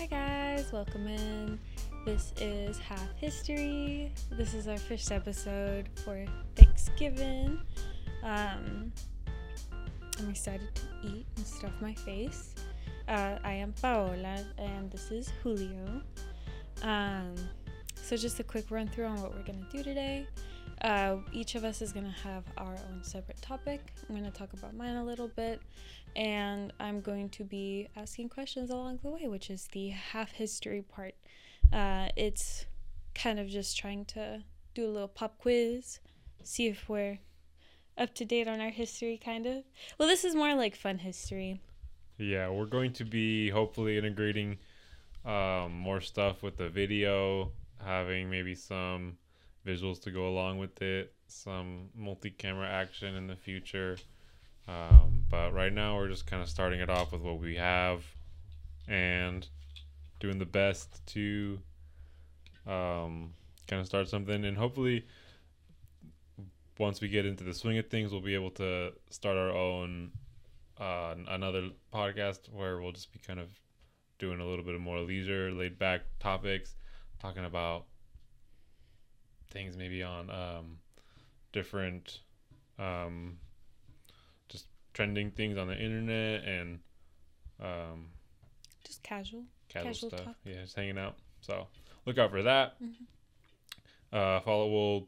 [0.00, 1.60] Hi guys, welcome in.
[2.06, 4.14] This is Half History.
[4.30, 6.24] This is our first episode for
[6.56, 7.60] Thanksgiving.
[8.22, 8.94] Um,
[10.18, 12.54] I'm excited to eat and stuff my face.
[13.08, 16.00] Uh, I am Paola and this is Julio.
[16.80, 17.34] Um,
[17.94, 20.26] so, just a quick run through on what we're going to do today.
[20.80, 23.92] Uh, each of us is going to have our own separate topic.
[24.08, 25.60] I'm going to talk about mine a little bit,
[26.16, 30.82] and I'm going to be asking questions along the way, which is the half history
[30.82, 31.14] part.
[31.72, 32.64] Uh, it's
[33.14, 34.42] kind of just trying to
[34.74, 36.00] do a little pop quiz,
[36.42, 37.18] see if we're
[37.98, 39.64] up to date on our history, kind of.
[39.98, 41.60] Well, this is more like fun history.
[42.16, 44.58] Yeah, we're going to be hopefully integrating
[45.24, 47.52] um, more stuff with the video,
[47.84, 49.18] having maybe some
[49.66, 53.96] visuals to go along with it, some multi-camera action in the future.
[54.68, 58.04] Um, but right now, we're just kind of starting it off with what we have
[58.88, 59.46] and
[60.18, 61.58] doing the best to
[62.66, 63.34] um,
[63.66, 64.44] kind of start something.
[64.44, 65.06] And hopefully,
[66.78, 70.12] once we get into the swing of things, we'll be able to start our own
[70.78, 73.48] uh, another podcast where we'll just be kind of
[74.18, 76.74] doing a little bit of more leisure, laid back topics,
[77.20, 77.84] talking about
[79.50, 80.78] things maybe on um,
[81.52, 82.20] different
[82.78, 83.38] um,
[84.48, 86.78] just trending things on the internet and
[87.60, 88.06] um,
[88.84, 89.44] Just casual.
[89.68, 90.24] casual, Casual stuff.
[90.24, 90.36] talk.
[90.44, 91.16] Yeah, just hanging out.
[91.40, 91.66] So
[92.06, 92.76] look out for that.
[92.82, 92.94] Mhm.
[94.12, 95.06] Uh, follow.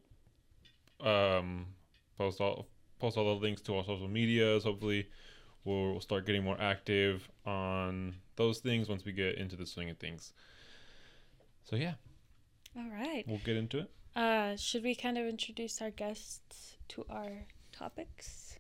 [1.01, 1.67] We'll um,
[2.19, 4.65] post all post all the links to our social medias.
[4.65, 5.09] Hopefully,
[5.65, 9.99] we'll start getting more active on those things once we get into the swing of
[9.99, 10.33] things.
[11.65, 11.95] So yeah,
[12.77, 13.25] All right.
[13.27, 13.91] we'll get into it.
[14.15, 18.59] Uh, should we kind of introduce our guests to our topics?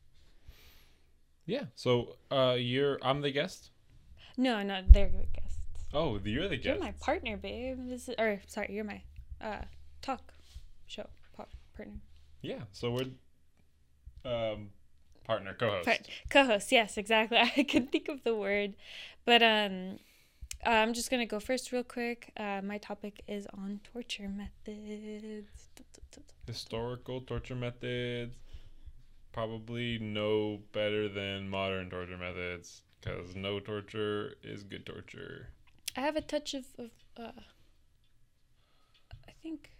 [1.47, 1.64] Yeah.
[1.75, 3.70] So uh, you're I'm the guest.
[4.36, 5.58] No, no, they're the guests.
[5.92, 6.67] Oh, you're the guest.
[6.67, 7.78] You're my partner, babe.
[7.89, 9.03] This is, or sorry, you're my
[9.41, 9.62] uh
[10.00, 10.33] talk
[10.86, 12.00] show pa- partner.
[12.41, 12.62] Yeah.
[12.73, 13.11] So we're
[14.24, 14.70] um
[15.24, 15.85] partner co-host.
[15.86, 16.73] Part- co-host.
[16.73, 17.39] Yes, exactly.
[17.57, 18.74] I could think of the word,
[19.27, 19.98] but um,
[20.64, 22.30] I'm just gonna go first, real quick.
[22.36, 25.48] Uh, my topic is on torture methods.
[26.46, 28.36] historical torture methods
[29.33, 35.48] probably no better than modern torture methods because no torture is good torture
[35.96, 37.30] I have a touch of, of uh,
[39.29, 39.70] I think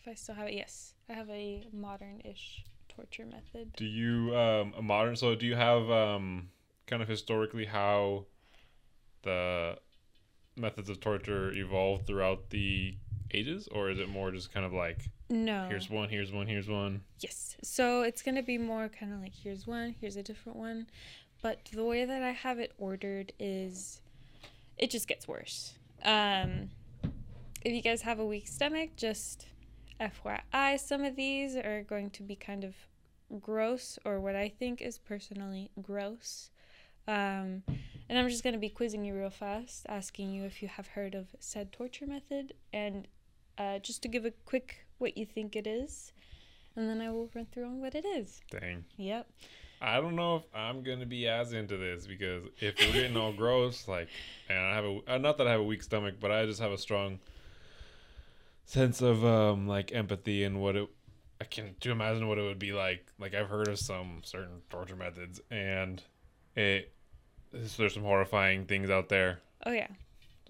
[0.00, 3.72] if I still have it, yes, I have a modern-ish torture method.
[3.76, 6.48] do you um a modern so do you have um
[6.86, 8.24] kind of historically how
[9.22, 9.76] the
[10.56, 12.94] methods of torture evolved throughout the
[13.32, 15.66] ages or is it more just kind of like No.
[15.68, 17.56] here's one here's one here's one Yes.
[17.62, 20.86] So it's going to be more kind of like here's one, here's a different one.
[21.42, 24.00] But the way that I have it ordered is
[24.78, 25.74] it just gets worse.
[26.04, 26.70] Um,
[27.62, 29.46] if you guys have a weak stomach, just
[30.00, 32.74] FYI, some of these are going to be kind of
[33.40, 36.50] gross or what I think is personally gross.
[37.08, 37.62] Um,
[38.08, 40.88] and I'm just going to be quizzing you real fast, asking you if you have
[40.88, 43.08] heard of said torture method and
[43.58, 46.12] uh, just to give a quick what you think it is
[46.76, 48.40] and then I will run through on what it is.
[48.50, 49.26] dang Yep.
[49.80, 53.32] I don't know if I'm gonna be as into this because if we're getting all
[53.36, 54.08] gross, like,
[54.48, 56.60] and I have a uh, not that I have a weak stomach, but I just
[56.60, 57.18] have a strong
[58.64, 60.88] sense of um like empathy and what it.
[61.38, 63.06] I can to imagine what it would be like.
[63.18, 66.02] Like I've heard of some certain torture methods, and
[66.54, 66.92] it
[67.76, 69.88] there's some horrifying things out there, Oh yeah.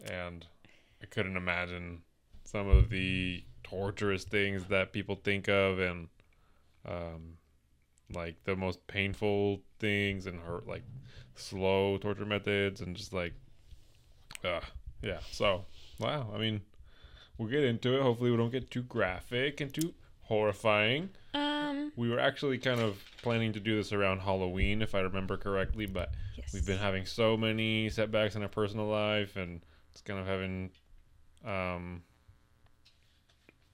[0.04, 0.46] and
[1.02, 2.02] I couldn't imagine
[2.44, 6.08] some of the torturous things that people think of and
[6.86, 7.34] um
[8.14, 10.84] like the most painful things and hurt like
[11.34, 13.34] slow torture methods and just like
[14.44, 14.60] uh
[15.02, 15.18] yeah.
[15.32, 15.64] So
[15.98, 16.30] wow.
[16.34, 16.60] I mean
[17.38, 18.02] we'll get into it.
[18.02, 19.92] Hopefully we don't get too graphic and too
[20.22, 21.10] horrifying.
[21.34, 21.92] Um.
[21.96, 25.86] we were actually kind of planning to do this around halloween if i remember correctly
[25.86, 26.52] but Yes.
[26.52, 30.70] we've been having so many setbacks in our personal life and it's kind of having
[31.44, 32.02] um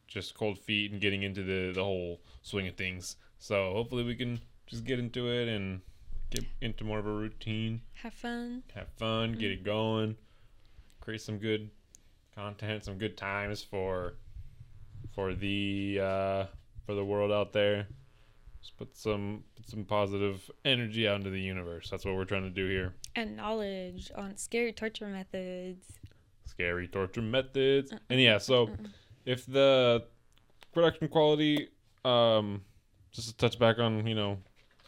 [0.06, 4.14] just cold feet and getting into the the whole swing of things so hopefully we
[4.14, 5.80] can just get into it and
[6.30, 8.62] get into more of a routine have fun.
[8.74, 9.54] have fun get Mm.
[9.54, 10.16] it going
[11.00, 11.70] create some good
[12.34, 14.14] content some good times for
[15.14, 16.44] for the uh
[16.86, 17.86] for the world out there
[18.62, 22.44] just put some put some positive energy out into the universe that's what we're trying
[22.44, 25.84] to do here And knowledge on scary torture methods.
[26.46, 27.92] scary torture methods.
[27.92, 28.76] Uh, And yeah, so uh, uh.
[29.26, 30.04] if the
[30.72, 31.68] production quality,
[32.04, 32.62] um,
[33.10, 34.38] just to touch back on, you know,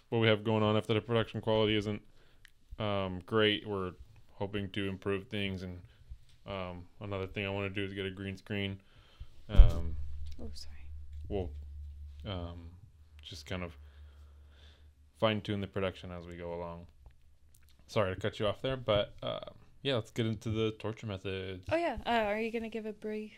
[0.09, 2.01] what we have going on, if the production quality isn't
[2.79, 3.93] um, great, we're
[4.35, 5.79] hoping to improve things and
[6.47, 8.81] Um, another thing I want to do is get a green screen.
[9.49, 9.97] Um,
[10.41, 10.85] Oh, sorry.
[11.29, 11.51] we'll
[12.27, 12.61] um,
[13.25, 13.77] just kind of
[15.19, 16.87] fine tune the production as we go along.
[17.87, 19.41] Sorry to cut you off there, but uh,
[19.83, 21.65] yeah, let's get into the torture methods.
[21.71, 21.97] Oh yeah.
[22.07, 23.33] Uh, are you gonna give a brief?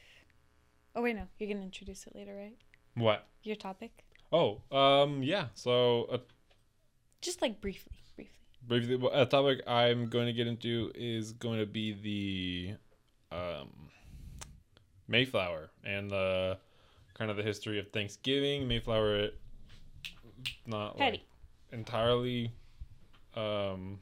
[0.94, 1.22] Oh wait, no.
[1.38, 2.56] You're gonna introduce it later, right?
[2.94, 3.26] What?
[3.42, 4.04] Your topic.
[4.32, 5.46] Oh, um, yeah.
[5.54, 6.18] So uh,
[7.20, 8.34] Just like briefly, briefly.
[8.66, 12.76] briefly, well, a topic I'm going to get into is going to be
[13.30, 13.68] the um,
[15.06, 16.58] Mayflower and the
[17.14, 18.66] kind of the history of Thanksgiving.
[18.66, 19.28] Mayflower,
[20.66, 21.22] not like
[21.72, 22.52] entirely
[23.34, 23.98] um,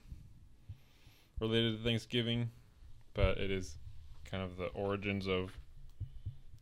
[1.41, 2.51] related to Thanksgiving,
[3.15, 3.77] but it is
[4.31, 5.53] kind of the origins of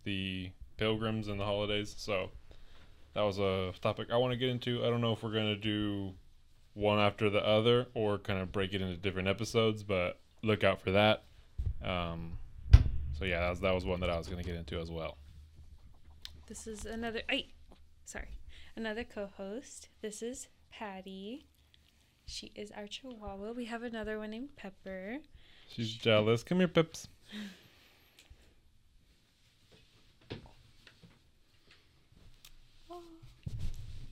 [0.04, 1.94] the pilgrims and the holidays.
[1.96, 2.30] So
[3.14, 4.84] that was a topic I want to get into.
[4.84, 6.12] I don't know if we're gonna do
[6.74, 10.80] one after the other or kind of break it into different episodes, but look out
[10.80, 11.24] for that.
[11.84, 12.38] Um,
[13.18, 15.18] so yeah, that was that was one that I was gonna get into as well.
[16.46, 17.22] This is another.
[17.30, 17.46] Ay,
[18.04, 18.28] sorry.
[18.76, 19.88] Another co-host.
[20.00, 21.46] This is Patty.
[22.26, 23.52] She is our Chihuahua.
[23.52, 25.18] We have another one named Pepper.
[25.68, 26.42] She's jealous.
[26.42, 27.08] Come here, Pips.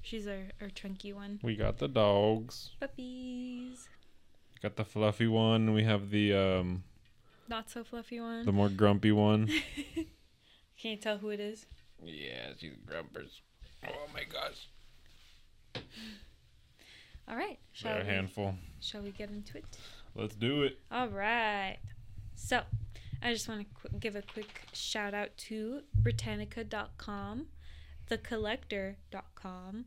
[0.03, 1.39] She's our, our chunky one.
[1.43, 2.71] We got the dogs.
[2.81, 3.89] Puppies.
[4.63, 5.73] Got the fluffy one.
[5.73, 6.85] We have the um
[7.49, 8.45] Not so fluffy one.
[8.45, 9.47] the more grumpy one.
[10.81, 11.67] Can you tell who it is?
[12.03, 13.43] yeah, she's grumpers.
[13.87, 14.69] Oh my gosh.
[17.29, 17.59] All right.
[17.73, 18.55] Shall They're a we, handful.
[18.81, 19.65] shall we get into it?
[20.15, 20.79] Let's do it.
[20.91, 21.79] All right.
[22.35, 22.63] So,
[23.23, 27.47] I just want to qu- give a quick shout out to Britannica.com,
[28.11, 29.85] thecollector.com,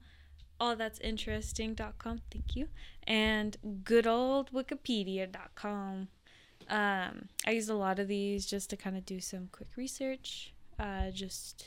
[0.60, 2.68] all that's interesting.com, thank you,
[3.06, 6.08] and good old Wikipedia.com.
[6.70, 10.54] Um, I use a lot of these just to kind of do some quick research,
[10.80, 11.66] uh, just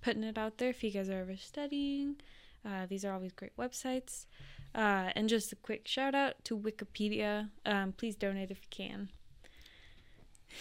[0.00, 2.16] putting it out there if you guys are ever studying.
[2.64, 4.26] Uh, these are always great websites.
[4.74, 7.50] Uh, and just a quick shout out to Wikipedia.
[7.66, 9.08] Um, please donate if you can.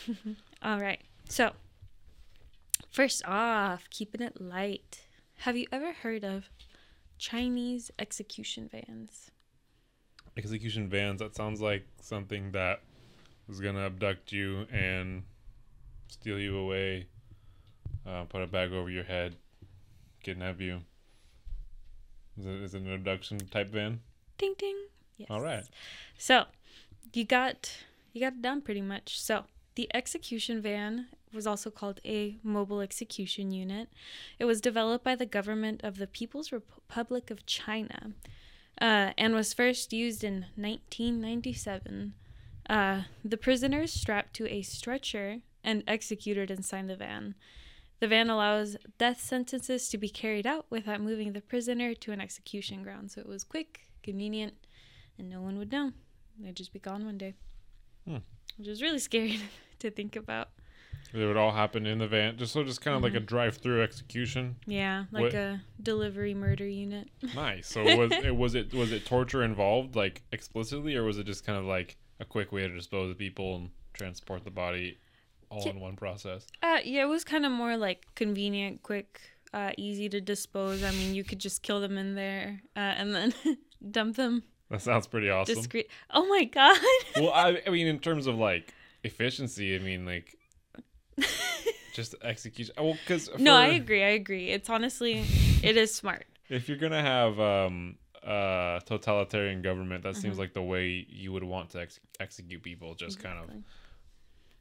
[0.61, 1.01] All right.
[1.27, 1.51] So,
[2.89, 5.01] first off, keeping it light.
[5.39, 6.49] Have you ever heard of
[7.17, 9.31] Chinese execution vans?
[10.37, 11.19] Execution vans.
[11.19, 12.81] That sounds like something that
[13.47, 15.23] is gonna abduct you and
[16.07, 17.07] steal you away,
[18.07, 19.35] uh, put a bag over your head,
[20.23, 20.81] kidnap you.
[22.37, 24.01] Is it, is it an abduction type van?
[24.37, 24.77] Ding ding.
[25.17, 25.27] Yes.
[25.29, 25.63] All right.
[26.17, 26.45] So,
[27.13, 27.71] you got
[28.13, 29.19] you got it done pretty much.
[29.19, 29.43] So,
[29.75, 33.89] the execution van was also called a mobile execution unit.
[34.39, 38.13] It was developed by the government of the People's Republic of China
[38.81, 42.13] uh, and was first used in 1997.
[42.69, 47.35] Uh, the prisoners strapped to a stretcher and executed inside the van.
[47.99, 52.21] The van allows death sentences to be carried out without moving the prisoner to an
[52.21, 53.11] execution ground.
[53.11, 54.53] So it was quick, convenient,
[55.17, 55.91] and no one would know.
[56.39, 57.33] They'd just be gone one day.
[58.07, 58.17] Hmm.
[58.57, 59.39] Which is really scary
[59.79, 60.49] to think about.
[61.13, 63.81] It would all happen in the van, just so just kind of like a drive-through
[63.81, 64.57] execution.
[64.67, 67.09] Yeah, like What- a delivery murder unit.
[67.35, 67.67] Nice.
[67.67, 71.45] So was it was it was it torture involved like explicitly, or was it just
[71.45, 74.99] kind of like a quick way to dispose of people and transport the body
[75.49, 75.71] all Yeah.
[75.71, 76.47] in one process?
[76.63, 79.21] Uh, yeah, it was kind of more like convenient, quick,
[79.53, 80.83] uh, easy to dispose.
[80.83, 83.33] I mean, you could just kill them in there uh, and then
[83.91, 85.55] dump them That sounds pretty awesome.
[85.55, 85.89] discreet.
[86.11, 86.77] Oh my god!
[87.15, 90.35] well, I, I mean, in terms of like efficiency, I mean, like
[91.93, 92.73] just execution.
[92.77, 94.03] Well, because no, I agree.
[94.03, 94.49] I agree.
[94.49, 95.23] It's honestly,
[95.63, 96.25] it is smart.
[96.49, 100.21] If you're gonna have um uh totalitarian government, that Mm-hmm.
[100.21, 102.93] seems like the way you would want to ex- execute people.
[102.95, 103.49] Just kind of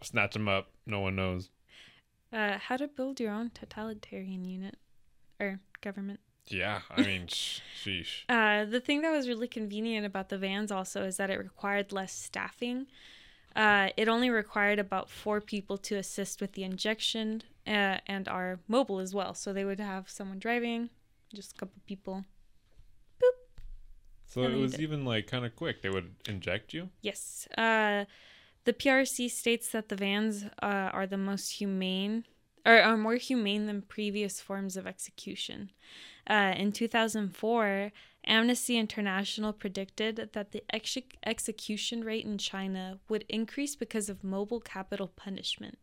[0.02, 0.71] snatch them up.
[0.87, 1.50] No one knows.
[2.33, 4.76] Uh, how to build your own totalitarian unit
[5.40, 6.21] or government.
[6.47, 8.25] Yeah, I mean, sheesh.
[8.28, 11.93] Uh, the thing that was really convenient about the vans also is that it required
[11.93, 12.87] less staffing.
[13.57, 18.61] Uh, it only required about four people to assist with the injection uh, and are
[18.69, 19.35] mobile as well.
[19.35, 20.90] So they would have someone driving,
[21.35, 22.25] just a couple people.
[23.21, 23.62] Boop.
[24.26, 25.83] So And it was even like kind of quick.
[25.83, 26.90] They would inject you.
[27.02, 27.49] Yes.
[27.57, 28.05] Uh,
[28.69, 32.27] the PRC states that the vans uh, are the most humane
[32.67, 35.71] or are more humane than previous forms of execution.
[36.29, 37.93] Uh, in 2004,
[38.27, 44.61] Amnesty International predicted that the ex- execution rate in China would increase because of mobile
[44.61, 45.79] capital punishment.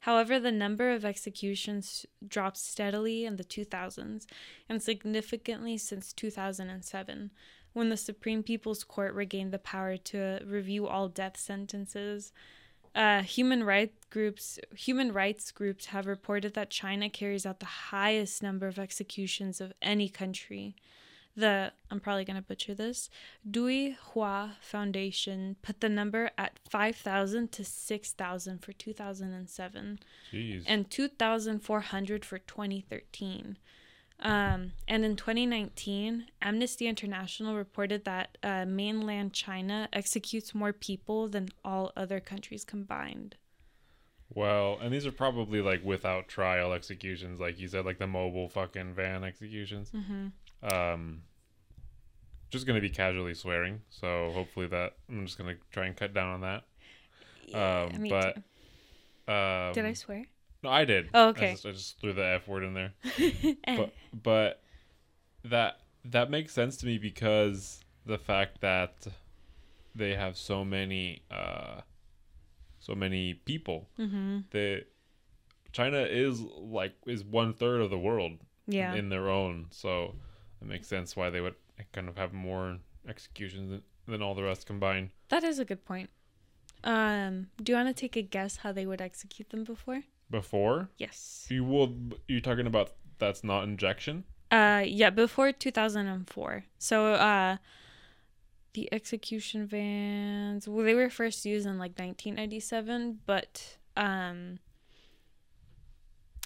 [0.00, 4.24] However, the number of executions dropped steadily in the 2000s
[4.66, 7.32] and significantly since 2007,
[7.74, 12.32] when the Supreme People's Court regained the power to review all death sentences.
[12.94, 18.42] Uh, human rights groups human rights groups have reported that China carries out the highest
[18.42, 20.76] number of executions of any country.
[21.36, 23.10] The I'm probably gonna butcher this.
[23.50, 29.32] Dui Hua Foundation put the number at five thousand to six thousand for two thousand
[29.32, 29.98] and seven,
[30.64, 33.58] and two thousand four hundred for twenty thirteen.
[34.20, 41.48] Um, and in 2019, Amnesty International reported that uh, mainland China executes more people than
[41.64, 43.36] all other countries combined.
[44.34, 48.48] well, and these are probably like without trial executions, like you said, like the mobile
[48.48, 49.90] fucking van executions.
[49.90, 50.74] Mm-hmm.
[50.74, 51.22] Um,
[52.50, 56.28] just gonna be casually swearing, so hopefully that I'm just gonna try and cut down
[56.28, 56.64] on that.
[57.54, 58.36] Um, me but.
[59.26, 60.26] Um, Did I swear?
[60.64, 61.10] No, I did.
[61.12, 61.50] Oh, I okay.
[61.52, 62.94] just, I just threw the F word in there.
[63.64, 63.76] Eh.
[63.76, 63.92] but
[64.22, 64.62] but
[65.44, 69.06] that that makes sense to me because the fact that
[69.94, 71.82] they have so many uh
[72.78, 74.38] so many people mm-hmm.
[74.50, 74.84] that
[75.72, 78.32] China is like is one third of the world
[78.66, 78.94] Yeah.
[78.94, 80.14] in their own so
[80.62, 81.56] it makes sense why they would
[81.92, 85.84] kind of have more executions than, than all the rest combined That is a good
[85.84, 86.08] point.
[86.82, 90.02] Um, do you want to take a guess how they would execute them before?
[90.30, 91.46] Before Yes.
[91.50, 91.94] you will
[92.28, 96.64] you're talking about that's not injection Uh, yeah, before 2004.
[96.78, 97.56] So, uh,
[98.74, 104.58] the execution vans, well, they were first used in like 1997, but, um,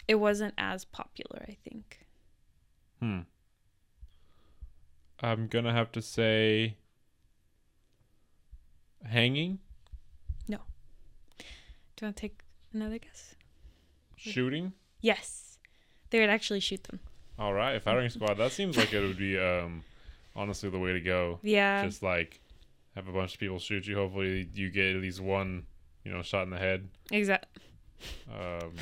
[0.06, 2.06] it wasn't as popular, I think.
[3.00, 3.20] Hmm.
[5.20, 6.76] I'm gonna have to say
[9.04, 9.58] hanging,
[10.48, 10.58] No.
[11.38, 11.44] Do
[12.02, 12.40] you want to take
[12.72, 13.34] another guess?
[14.18, 14.72] Shooting.
[15.00, 15.58] Yes.
[16.10, 17.00] They would actually shoot them.
[17.38, 18.34] All right, firing squad.
[18.34, 19.84] That seems like it would be um
[20.34, 21.38] honestly the way to go.
[21.42, 21.84] Yeah.
[21.84, 22.40] Just like
[22.94, 23.96] have a bunch of people shoot you.
[23.96, 25.66] Hopefully you get at least one,
[26.04, 26.88] you know, shot in the head.
[27.10, 27.62] Exactly.
[28.32, 28.74] Um,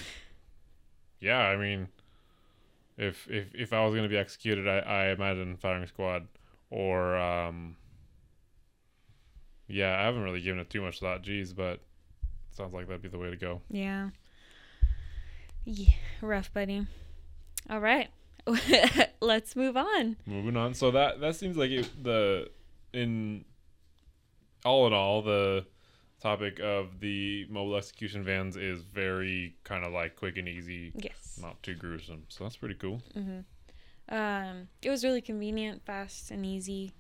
[1.21, 1.88] yeah, I mean,
[2.97, 6.26] if if if I was gonna be executed, I I imagine firing squad
[6.71, 7.76] or um.
[9.69, 11.23] Yeah, I haven't really given it too much thought.
[11.23, 11.81] Geez, but
[12.52, 13.61] sounds like that'd be the way to go.
[13.69, 14.11] Yeah.
[15.66, 15.92] Yeah.
[16.23, 16.87] Rough, buddy.
[17.68, 18.08] All right.
[19.20, 20.16] Let's move on.
[20.25, 20.73] Moving on.
[20.75, 22.49] So that that seems like it, the
[22.92, 23.44] in
[24.64, 25.66] all in all the
[26.20, 31.38] topic of the mobile execution vans is very kind of like quick and easy, Yes.
[31.42, 32.25] not too gruesome.
[32.28, 33.02] So that's pretty cool.
[33.16, 33.40] Mm-hmm.
[34.14, 36.94] Um, it was really convenient, fast, and easy.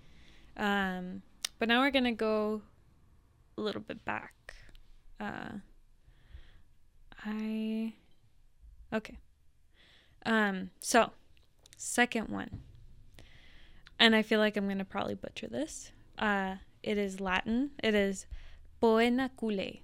[0.56, 1.22] Um,
[1.60, 2.62] but now we're gonna go
[3.56, 4.54] a little bit back.
[5.20, 5.58] Uh,
[7.24, 7.94] I
[8.92, 9.18] okay.
[10.24, 11.10] Um, so
[11.76, 12.62] second one,
[13.98, 15.92] and I feel like I'm gonna probably butcher this.
[16.18, 17.70] Uh, it is Latin.
[17.82, 18.26] It is
[18.80, 19.80] poena cule.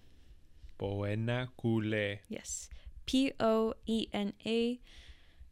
[0.78, 2.18] Poena cule.
[2.28, 2.68] Yes.
[3.06, 4.80] P O E N A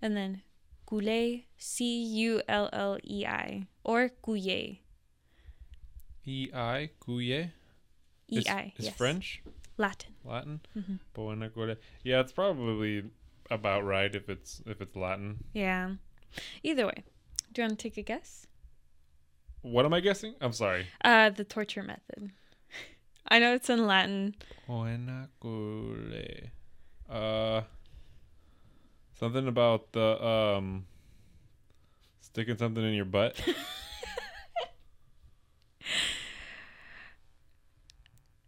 [0.00, 0.42] and then
[0.88, 4.78] Cule, C U L L E I or Gouye.
[6.24, 7.50] E I cuye.
[8.28, 8.94] E Is, is yes.
[8.96, 9.42] French,
[9.76, 10.14] Latin.
[10.24, 10.60] Latin.
[10.76, 10.98] Mhm.
[11.12, 11.76] Poena cule.
[12.04, 13.04] Yeah, it's probably
[13.50, 15.44] about right if it's if it's Latin.
[15.52, 15.94] Yeah.
[16.62, 17.04] Either way.
[17.52, 18.46] Do you want to take a guess?
[19.62, 20.34] What am I guessing?
[20.40, 20.86] I'm sorry.
[21.04, 22.30] Uh the torture method.
[23.28, 24.34] I know it's in Latin.
[24.66, 26.50] Poena cule.
[27.08, 27.62] Uh,
[29.18, 30.86] something about the um
[32.20, 33.36] sticking something in your butt.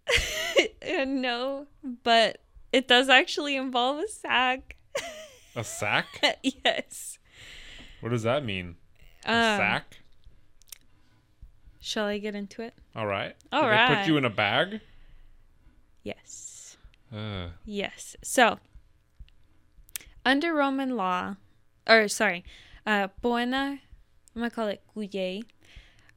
[0.82, 1.66] Uh, no,
[2.04, 2.38] but
[2.73, 4.76] it does actually involve a sack.
[5.54, 6.06] A sack?
[6.42, 7.18] yes.
[8.00, 8.76] What does that mean?
[9.25, 9.99] A Um, sack?
[11.80, 12.75] Shall I get into it?
[12.94, 13.35] All right.
[13.52, 14.80] all Did they put you in a bag?
[16.02, 16.76] Yes.
[17.14, 18.16] Uh, Yes.
[18.23, 18.59] So,
[20.25, 21.37] under Roman law,
[21.88, 22.44] or sorry,
[22.87, 23.78] uh, Buena,
[24.35, 25.42] I'm gonna call it Guye,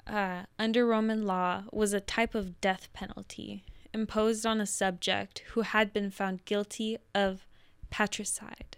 [0.07, 3.63] uh, under Roman law was a type of death penalty
[3.93, 7.45] imposed on a subject who had been found guilty of
[7.89, 8.77] patricide.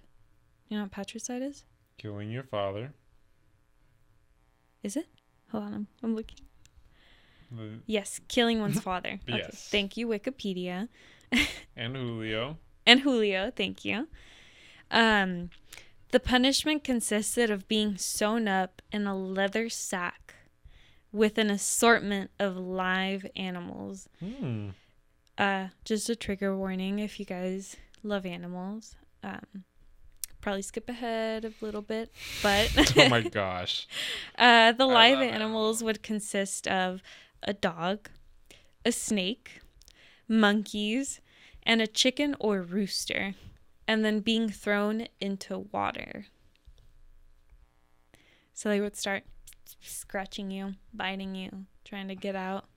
[0.70, 1.64] You know what patricide is?
[1.98, 2.94] killing your father.
[4.84, 5.08] Is it?
[5.52, 6.40] Hold on, I'm, I'm looking.
[7.52, 9.20] The- Yes, killing one's father.
[9.30, 9.68] Okay, Yes.
[9.72, 10.90] Thank you, Wikipedia.
[11.76, 12.58] And Julio.
[12.86, 14.08] and Julio, thank you.
[14.90, 15.50] Um,
[16.12, 20.34] the punishment consisted of being sewn up in a leather sack
[21.12, 24.08] with an assortment of live animals.
[24.20, 24.70] Hmm.
[25.38, 28.96] Uh, just a trigger warning if you guys love animals.
[29.24, 29.66] Um,
[30.48, 32.10] probably skip ahead a little bit,
[32.42, 33.86] but Oh my gosh.
[34.40, 37.02] uh, the live animals would consist of
[37.44, 38.08] a dog,
[38.86, 39.60] a snake,
[40.26, 41.20] monkeys,
[41.64, 43.36] and a chicken or rooster,
[43.90, 46.28] and then being thrown into water.
[48.54, 49.24] So they would start
[49.82, 52.68] scratching you, biting you, trying to get out.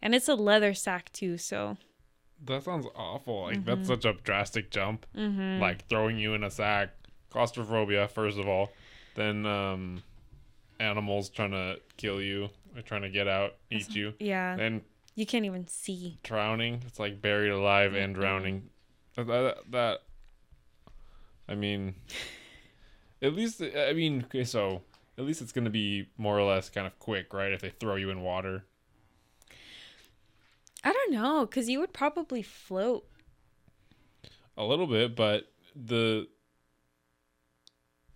[0.00, 1.76] And it's a leather sack too, so
[2.42, 3.42] That sounds awful.
[3.42, 3.64] Like Mm-hmm.
[3.66, 5.04] that's such a drastic jump.
[5.14, 5.60] mhm.
[5.60, 6.94] Like throwing you in a sack.
[7.32, 8.70] Claustrophobia, first of all.
[9.14, 10.02] Then um
[10.78, 14.14] animals trying to kill you or trying to get out, eat you.
[14.18, 14.82] yeah, Then
[15.14, 16.18] you can't even see.
[16.22, 16.82] drowning.
[16.86, 18.70] It's like buried alive and drowning.
[19.16, 20.02] That, that, that
[21.48, 21.94] I mean
[23.22, 24.82] at least I mean okay, so
[25.18, 27.52] at least it's gonna be more or less kind of quick, right?
[27.52, 28.64] If they throw you in water.
[30.84, 33.06] I don't know, cause you would probably float.
[34.56, 36.26] A little bit, but the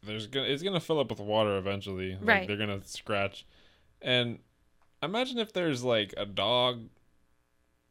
[0.06, 2.12] there's gonna it's gonna fill up with water eventually.
[2.12, 2.48] Like, Right.
[2.48, 3.44] They're gonna scratch,
[4.00, 4.38] and
[5.02, 6.84] imagine if there's like a dog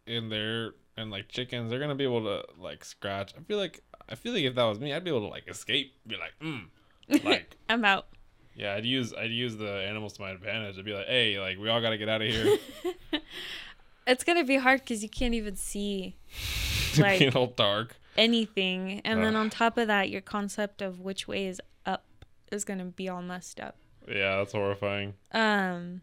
[0.07, 3.33] in there and like chickens, they're gonna be able to like scratch.
[3.37, 5.47] I feel like I feel like if that was me, I'd be able to like
[5.47, 5.93] escape.
[6.07, 8.07] Be like, mm, like I'm out.
[8.55, 10.77] yeah, I'd use I'd use the animals to my advantage.
[10.77, 12.57] I'd be like, hey, like we all gotta get out of here.
[14.07, 16.15] It's gonna be hard because you can't even see
[16.99, 17.95] Like- all dark.
[18.15, 21.59] anything, and then on top of that, your concept of which way is
[22.55, 23.77] is gonna be all messed up.
[24.07, 25.13] Yeah, that's horrifying.
[25.31, 26.01] Um,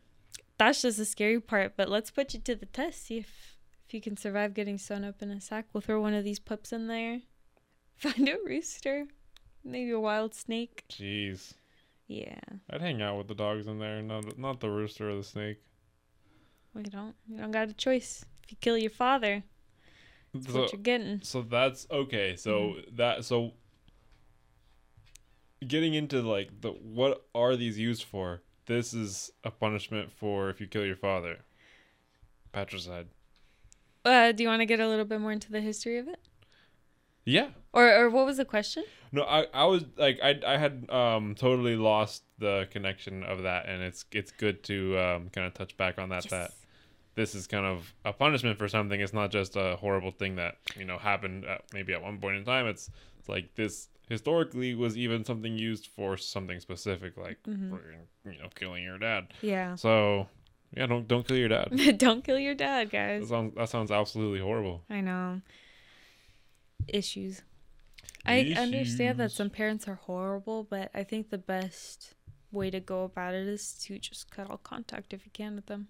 [0.59, 1.77] that's just the scary part.
[1.77, 3.07] But let's put you to the test.
[3.07, 3.57] See if
[3.87, 5.67] if you can survive getting sewn up in a sack.
[5.73, 7.21] We'll throw one of these pups in there.
[7.97, 9.07] Find a rooster,
[9.65, 10.85] maybe a wild snake.
[10.91, 11.55] Jeez.
[12.09, 12.39] Yeah,
[12.71, 15.59] I'd hang out with the dogs in there, not not the rooster or the snake.
[16.75, 17.15] we don't.
[17.29, 18.25] You don't got a choice.
[18.45, 19.45] If you kill your father,
[20.35, 21.21] that's So, what you're getting.
[21.23, 22.35] so that's okay.
[22.37, 23.53] So that so
[25.67, 28.43] getting into like the what are these used for?
[28.67, 31.39] This is a punishment for if you kill your father.
[32.53, 33.09] Patricide.
[34.05, 36.19] Uh, do you want to get a little bit more into the history of it,
[37.25, 37.51] Yeah.
[37.73, 38.85] or or what was the question?
[39.13, 43.67] No, I, I was like I, I had um totally lost the connection of that
[43.69, 46.51] and it's it's good to um kind of touch back on that that
[47.15, 49.01] this is kind of a punishment for something.
[49.01, 52.37] It's not just a horrible thing that you know happened at, maybe at one point
[52.37, 52.67] in time.
[52.67, 57.71] It's it's like this historically was even something used for something specific, like Mhm.
[57.71, 57.81] for
[58.31, 59.23] you know killing your dad.
[59.41, 59.75] Yeah.
[59.77, 60.29] So
[60.77, 61.69] yeah, don't don't kill your dad.
[61.99, 63.29] don't kill your dad, that guys.
[63.29, 64.85] sounds that sounds absolutely horrible.
[64.91, 65.41] I know.
[66.89, 67.43] Issues.
[68.25, 72.15] I understand that some parents are horrible, but I think the best
[72.53, 75.67] way to go about it is to just cut all contact if you can with
[75.67, 75.89] them.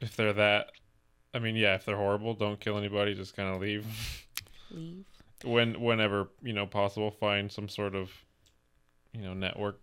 [0.00, 0.70] If they're that,
[1.34, 3.14] I mean, yeah, if they're horrible, don't kill anybody.
[3.14, 3.84] Just kind of leave.
[4.70, 5.04] Leave.
[5.44, 8.10] When whenever you know possible, find some sort of
[9.12, 9.80] you know network,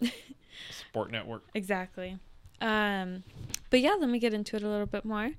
[0.70, 1.44] support network.
[1.54, 2.18] Exactly.
[2.60, 3.22] Um,
[3.70, 5.32] but yeah, let me get into it a little bit more.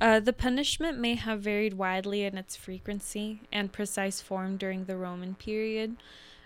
[0.00, 4.96] Uh, the punishment may have varied widely in its frequency and precise form during the
[4.96, 5.96] Roman period.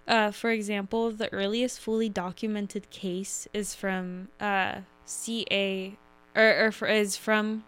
[0.07, 5.97] Uh, for example, the earliest fully documented case is from uh, CA,
[6.37, 7.65] or, or for, is from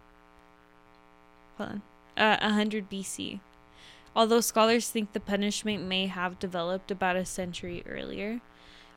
[1.56, 1.82] hold on,
[2.16, 3.40] uh, 100 BC.
[4.14, 8.40] Although scholars think the punishment may have developed about a century earlier.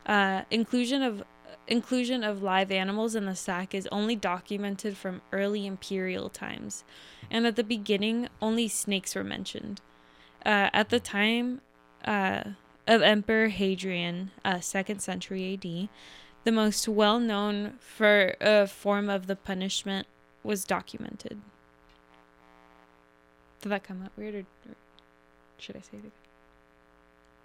[0.04, 1.24] Uh, inclusion of
[1.68, 6.84] inclusion of live animals in the sack is only documented from early imperial times,
[7.30, 9.80] and at the beginning, only snakes were mentioned.
[10.44, 11.60] Uh, at the time
[12.04, 12.42] uh,
[12.86, 15.88] of Emperor Hadrian, uh, second century AD,
[16.44, 20.06] the most well known for uh, form of the punishment
[20.44, 21.40] was documented.
[23.60, 24.44] Did that come out weird, or
[25.58, 26.12] should I say it again?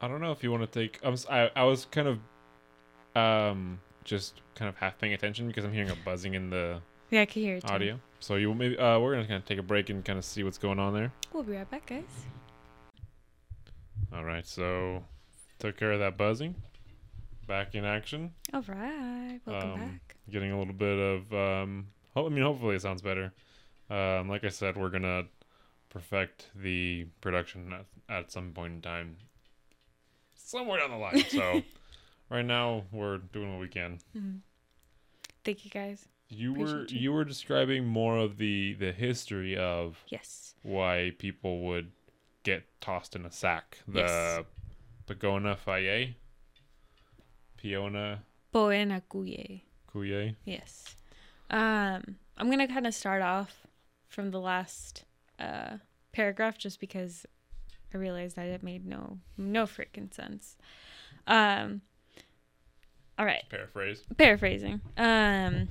[0.01, 0.99] I don't know if you want to take.
[1.03, 1.13] I'm.
[1.13, 2.19] s- I, I was kind of,
[3.21, 7.21] um, just kind of half paying attention because I'm hearing a buzzing in the Yeah,
[7.21, 7.65] I can hear it.
[7.67, 7.73] too.
[7.73, 7.99] audio.
[8.19, 10.43] So you maybe uh, we're gonna kind of take a break and kind of see
[10.43, 11.11] what's going on there.
[11.33, 12.03] We'll be right back, guys.
[14.13, 14.45] All right.
[14.45, 15.03] So
[15.59, 16.55] took care of that buzzing.
[17.47, 18.31] Back in action.
[18.53, 20.15] All right, welcome Um, back.
[20.29, 21.33] Getting a little bit of.
[21.33, 23.33] Um, ho- I mean, hopefully it sounds better.
[23.89, 25.23] Um, like I said, we're gonna
[25.91, 29.17] perfect the production at, at some point in time,
[30.35, 31.23] somewhere down the line.
[31.29, 31.61] So
[32.29, 33.99] right now we're doing what we can.
[34.13, 34.37] hmm
[35.43, 36.07] Thank you, guys.
[36.29, 36.99] You were you.
[36.99, 40.55] you were describing more of the the history of Yes.
[40.63, 41.91] why people would
[42.43, 43.79] get tossed in a sack.
[43.87, 44.45] The Yes.
[45.07, 46.15] Pagona Faye,
[47.57, 48.23] Piona
[48.53, 49.61] Poena Kuye.
[49.93, 50.35] Kuye.
[50.45, 50.95] Yes.
[51.49, 53.67] Um, I'm gonna kind of start off
[54.07, 55.03] from the last
[55.41, 55.77] uh
[56.11, 57.25] paragraph just because
[57.93, 60.57] I realized that it made no no freaking sense.
[61.27, 61.81] Um.
[63.19, 63.43] All right.
[63.49, 64.03] Paraphrase.
[64.17, 65.67] paraphrasing um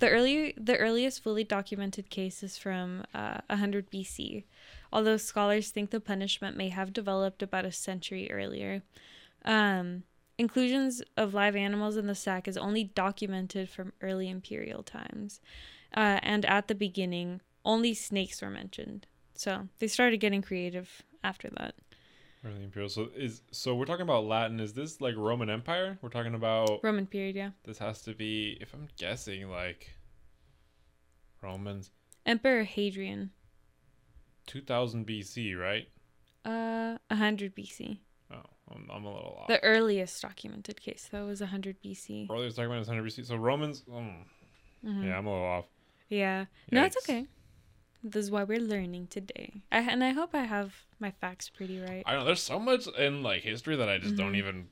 [0.00, 4.44] the early the earliest fully documented case is from uh, 100 bc
[4.92, 8.82] although scholars think the punishment may have developed about a century earlier.
[9.44, 10.04] Um,
[10.38, 15.40] inclusions of live animals in the sack is only documented from early imperial times.
[15.96, 19.06] Uh, and at the beginning, only snakes were mentioned.
[19.34, 21.74] So they started getting creative after that.
[22.44, 22.88] Early imperial.
[22.88, 24.58] So is so we're talking about Latin.
[24.58, 25.98] Is this like Roman Empire?
[26.02, 27.50] We're talking about Roman period, yeah.
[27.64, 29.90] this has to be if I'm guessing like
[31.42, 31.90] Romans
[32.26, 33.30] Emperor Hadrian,
[34.46, 35.88] 2000 BC, right?
[36.44, 37.98] uh, 100 BC.
[38.32, 38.36] Oh,
[38.74, 39.48] I'm, I'm a little off.
[39.48, 42.30] The earliest documented case, though, was 100 BC.
[42.30, 43.26] Earliest document is 100 BC.
[43.26, 44.24] So Romans, mm,
[44.84, 45.04] Mhm.
[45.06, 45.64] yeah, I'm a little off.
[46.08, 46.46] Yeah.
[46.70, 47.26] No, it's okay.
[48.02, 49.62] This is why we're learning today.
[49.72, 52.02] I, and I hope I have my facts pretty right.
[52.06, 52.26] I don't know.
[52.26, 54.36] There's so much in like history that I just don't Mhm.
[54.36, 54.68] even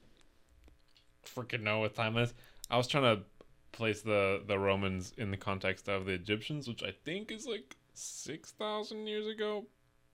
[1.25, 2.35] freaking know what time is.
[2.71, 3.25] I was trying to
[3.73, 7.77] place the the Romans in the context of the Egyptians, which I think is like
[7.95, 9.67] six thousand years ago.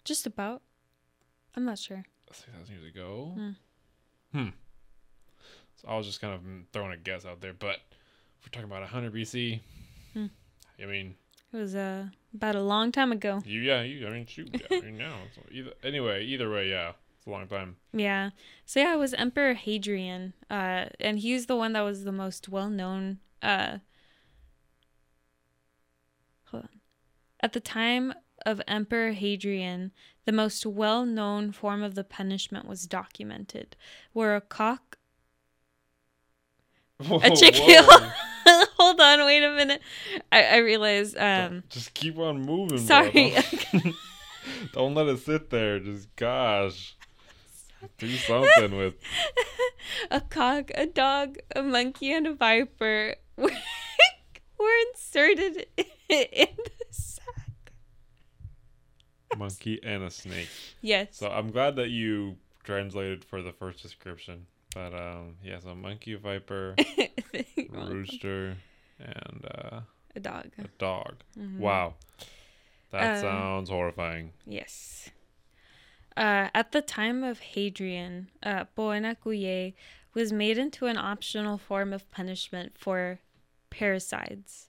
[0.05, 0.62] Just about.
[1.55, 2.05] I'm not sure.
[2.33, 3.33] Six thousand years ago.
[3.35, 3.51] Hmm.
[4.33, 4.48] Hmm.
[5.77, 7.77] So I was just kind of mm, throwing a guess out there, but
[8.38, 9.61] if we're talking about 100 BC,
[10.14, 10.27] Hmm.
[10.81, 11.16] I mean,
[11.53, 13.43] It was uh, about a long time ago.
[13.45, 15.17] you yeah, you I mean shoot, yeah, I mean, now.
[15.35, 17.77] So either anyway, either way, yeah, it's a long time.
[17.93, 18.31] Yeah.
[18.65, 20.33] So yeah, it was Emperor Hadrian.
[20.51, 23.19] Uh, and he's the one that was the most well known.
[23.43, 23.79] Uh,
[26.45, 26.69] hold on.
[27.41, 28.15] At the time
[28.47, 29.93] of Emperor Hadrian,
[30.25, 33.77] the most well known form of the punishment was documented,
[34.15, 34.97] where a cock.
[37.07, 37.85] Whoa, A chicken.
[38.83, 39.81] hold on, wait a minute.
[40.31, 41.16] I, I realized.
[41.16, 42.79] Um, just keep on moving.
[42.79, 43.35] sorry.
[43.73, 43.95] Don't,
[44.73, 45.79] don't let it sit there.
[45.79, 46.97] Just gosh,
[47.99, 48.95] do something with.
[50.11, 53.51] a cock, a dog, a monkey, and a viper were,
[54.59, 56.49] were inserted in the
[56.90, 57.73] sack.
[59.37, 60.49] monkey and a snake.
[60.81, 61.16] Yes.
[61.18, 64.47] So I'm glad that you translated for the first description.
[64.75, 66.75] But um, yeah, so monkey, viper,
[67.68, 68.57] rooster,
[69.03, 69.81] and uh,
[70.15, 70.51] a dog.
[70.59, 71.17] a dog.
[71.38, 71.59] Mhm.
[71.59, 71.95] Wow,
[72.91, 74.33] that Um, sounds horrifying.
[74.47, 75.11] Yes.
[76.17, 79.75] Uh, at the time of Hadrian, uh, Boenakuye
[80.15, 83.19] was made into an optional form of punishment for
[83.71, 84.67] parricides.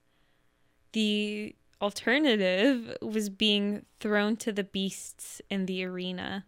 [0.93, 6.45] The alternative was being thrown to the beasts in the arena.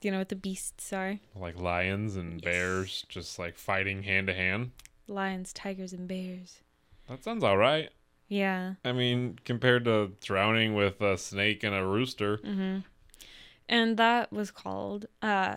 [0.00, 1.18] Do you know what the beasts are?
[1.34, 2.44] Like lions and Yes.
[2.44, 4.70] bears, just like fighting hand to hand.
[5.08, 6.60] Lions, tigers, and bears.
[7.08, 7.90] That sounds all right.
[8.28, 8.74] Yeah.
[8.84, 12.38] I mean, compared to drowning with a snake and a rooster.
[12.38, 12.78] Mm-hmm.
[13.68, 15.56] And that was called uh,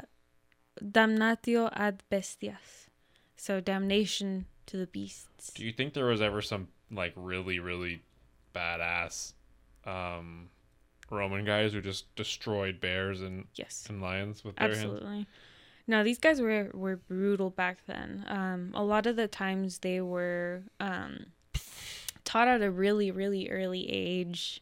[0.83, 2.87] damnatio ad bestias.
[3.35, 5.51] So damnation to the beasts.
[5.51, 8.01] Do you think there was ever some like really really
[8.55, 9.33] badass
[9.85, 10.49] um
[11.11, 14.83] Roman guys who just destroyed bears and, Yes, and lions with their hands?
[14.83, 15.27] absolutely.
[15.89, 18.23] No, these guys were were brutal back then.
[18.27, 21.25] Um, a lot of the times they were um,
[22.23, 24.61] taught at a really really early age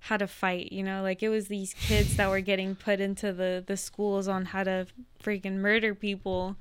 [0.00, 0.70] how to fight.
[0.70, 4.28] You know, like it was these kids that were getting put into the the schools
[4.28, 4.86] on how to
[5.24, 6.56] freaking murder people.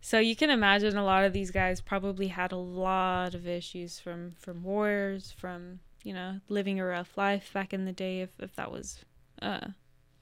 [0.00, 4.00] So you can imagine a lot of these guys probably had a lot of issues
[4.00, 8.30] from from wars, from you know living a rough life back in the day, if
[8.40, 9.04] if that was
[9.40, 9.68] uh,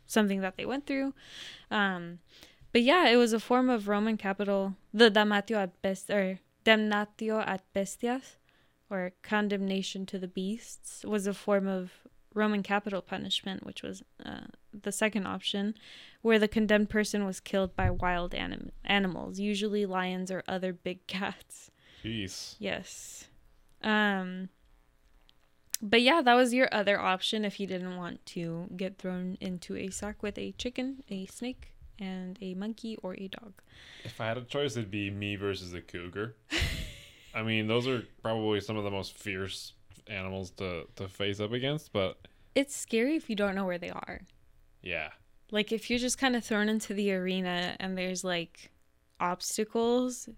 [0.06, 1.14] something that they went through.
[1.70, 2.18] Um,
[2.74, 7.40] but yeah, it was a form of Roman capital, the damnatio ad best or damnatio
[7.46, 8.34] ad bestias,
[8.90, 11.92] or condemnation to the beasts, was a form of
[12.34, 15.74] Roman capital punishment, which was uh, the second option,
[16.20, 21.06] where the condemned person was killed by wild anim- animals, usually lions or other big
[21.06, 21.70] cats.
[22.02, 22.56] Jeez.
[22.58, 23.28] Yes.
[23.82, 24.48] Um
[25.80, 29.76] but yeah, that was your other option if you didn't want to get thrown into
[29.76, 33.52] a sack with a chicken, a snake, and a monkey or a dog.
[34.04, 36.34] If I had a choice, it'd be me versus a cougar.
[37.34, 39.72] I mean, those are probably some of the most fierce
[40.06, 41.92] animals to to face up against.
[41.92, 42.18] But
[42.54, 44.20] It's scary if you don't know where they are.
[44.82, 45.10] yeah,
[45.50, 48.70] Like if you're just kind of thrown into the arena and there's like
[49.20, 50.28] obstacles,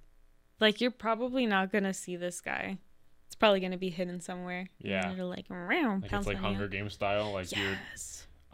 [0.60, 2.78] like you're probably not going to see this guy.
[3.26, 4.68] It's probably going to be hidden somewhere.
[4.80, 5.08] Yeah.
[5.08, 6.42] And you're like, like it's like you.
[6.42, 7.32] Hunger Game style.
[7.32, 7.76] Like you're,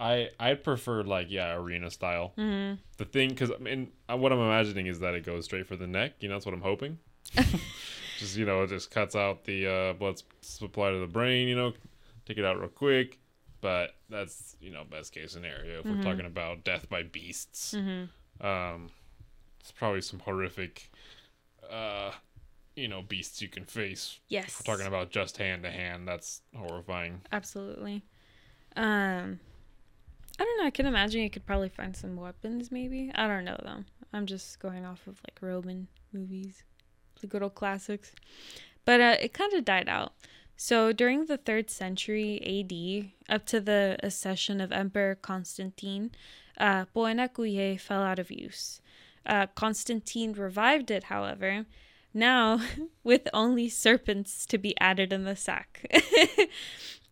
[0.03, 2.33] I I'd prefer like yeah arena style.
[2.37, 5.67] hmm The thing, because I mean, uh, what I'm imagining is that it goes straight
[5.67, 6.15] for the neck.
[6.21, 6.99] You know, that's what I'm hoping.
[8.19, 11.49] just you know, it just cuts out the uh, blood supply to the brain.
[11.49, 11.73] You know,
[12.27, 13.19] take it out real quick.
[13.61, 15.97] But that's you know best case scenario if Mhm.
[15.97, 17.73] we're talking about death by beasts.
[17.75, 18.05] hmm
[18.45, 18.91] Um,
[19.61, 20.91] it's probably some horrific,
[21.71, 22.11] uh,
[22.75, 24.19] you know, beasts you can face.
[24.29, 24.49] Yes.
[24.49, 27.21] If we're talking about just hand to hand, that's horrifying.
[27.31, 28.03] Absolutely.
[28.75, 29.39] Um
[30.43, 30.67] I don't know.
[30.67, 33.13] I can imagine you could probably find some weapons, maybe.
[33.15, 33.85] I don't know though.
[34.13, 36.65] I'm just going off of like Roman movies,
[37.21, 38.11] the good old classics.
[38.85, 40.15] But uh, it kind of died out.
[40.57, 46.11] So during the third century AD, up to the accession of Emperor Constantine,
[46.59, 48.81] uh, fell out of use.
[49.25, 51.67] Uh, Constantine revived it, however,
[52.13, 52.61] now
[53.05, 55.87] with only serpents to be added in the sack.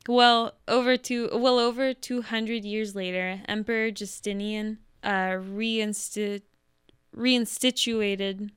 [0.09, 6.43] well, over two well over 200 years later, Emperor Justinian uh, reinsti-
[7.17, 8.51] reinstituted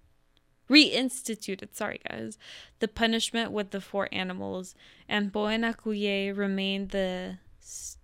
[0.70, 2.38] reinstituted, sorry guys,
[2.80, 4.76] the punishment with the four animals,
[5.08, 8.00] and Poenakuye remained the st-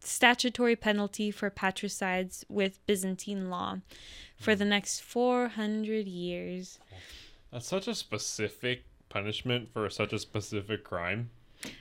[0.00, 3.78] statutory penalty for patricides with Byzantine law
[4.36, 6.78] for the next 400 years.
[7.52, 11.30] That's such a specific punishment for such a specific crime.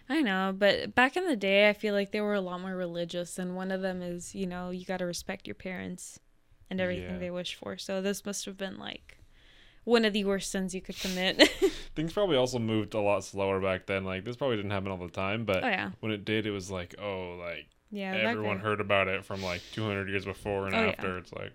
[0.10, 2.76] I know, but back in the day, I feel like they were a lot more
[2.76, 6.20] religious, and one of them is, you know, you got to respect your parents
[6.70, 7.18] and everything Yeah.
[7.20, 7.78] they wish for.
[7.78, 9.18] So this must have been like
[9.86, 11.48] one of the worst sins you could commit.
[11.96, 14.04] Things probably also moved a lot slower back then.
[14.04, 16.52] Like this probably didn't happen all the time, but oh yeah, when it did, it
[16.52, 18.14] was like, oh, like yeah.
[18.14, 20.88] everyone heard about it from like 200 years before and Oh, yeah.
[20.90, 21.18] after.
[21.18, 21.54] It's like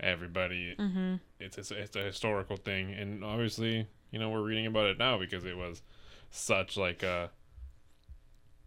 [0.00, 0.74] everybody.
[0.78, 1.20] Mhm.
[1.40, 5.18] It's, it's it's a historical thing, and obviously, you know, we're reading about it now
[5.18, 5.82] because it was
[6.30, 7.30] such like a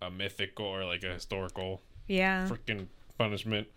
[0.01, 2.47] a mythical or like a historical Yeah.
[2.49, 3.67] freaking punishment.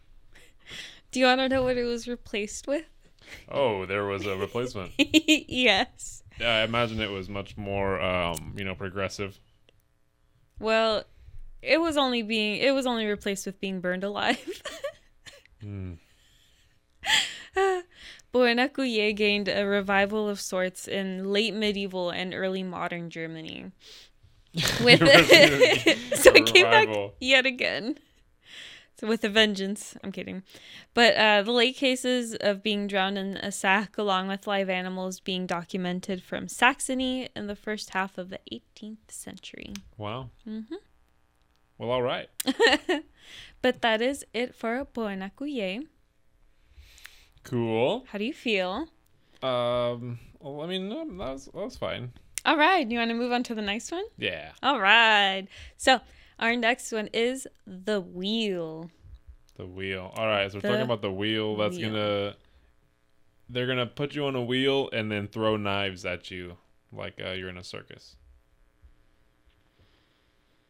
[1.11, 2.85] Do you want to know what it was replaced with?
[3.49, 4.93] Oh, there was a replacement.
[4.99, 6.23] yes.
[6.39, 9.39] yeah, I imagine it was much more, um, you know, progressive.
[10.59, 11.05] Well,
[11.63, 14.63] it was only being it was only replaced with being burned alive.
[15.61, 15.95] Hmm.
[18.33, 23.73] Boenakuye gained a revival of sorts in late medieval and early modern Germany.
[24.85, 25.99] With it.
[26.19, 26.89] so it came back
[27.21, 27.99] yet again.
[28.99, 29.97] So with a vengeance.
[30.05, 30.43] I'm kidding.
[30.93, 35.21] But uh, the late cases of being drowned in a sack along with live animals
[35.21, 39.73] being documented from Saxony in the first half of the 18th century.
[39.97, 40.29] Wow.
[40.47, 40.75] Mm-hmm.
[41.79, 42.29] Well, all right.
[43.63, 45.87] But that is it for Boenakuye.
[47.43, 48.05] Cool.
[48.09, 48.89] How do you feel?
[49.43, 50.19] Um.
[50.41, 52.13] Well, I mean, that was that was fine.
[52.45, 54.05] All right, you want to move on to the next one?
[54.17, 54.53] Yeah.
[54.63, 55.47] All right.
[55.77, 56.01] So,
[56.39, 58.91] our next one is the wheel.
[59.57, 60.11] The wheel.
[60.17, 60.51] All right.
[60.51, 61.57] So we're The talking about the wheel.
[61.57, 61.91] That's wheel.
[61.91, 62.37] gonna.
[63.51, 66.57] They're gonna put you on a wheel and then throw knives at you,
[66.93, 68.17] like uh, you're in a circus.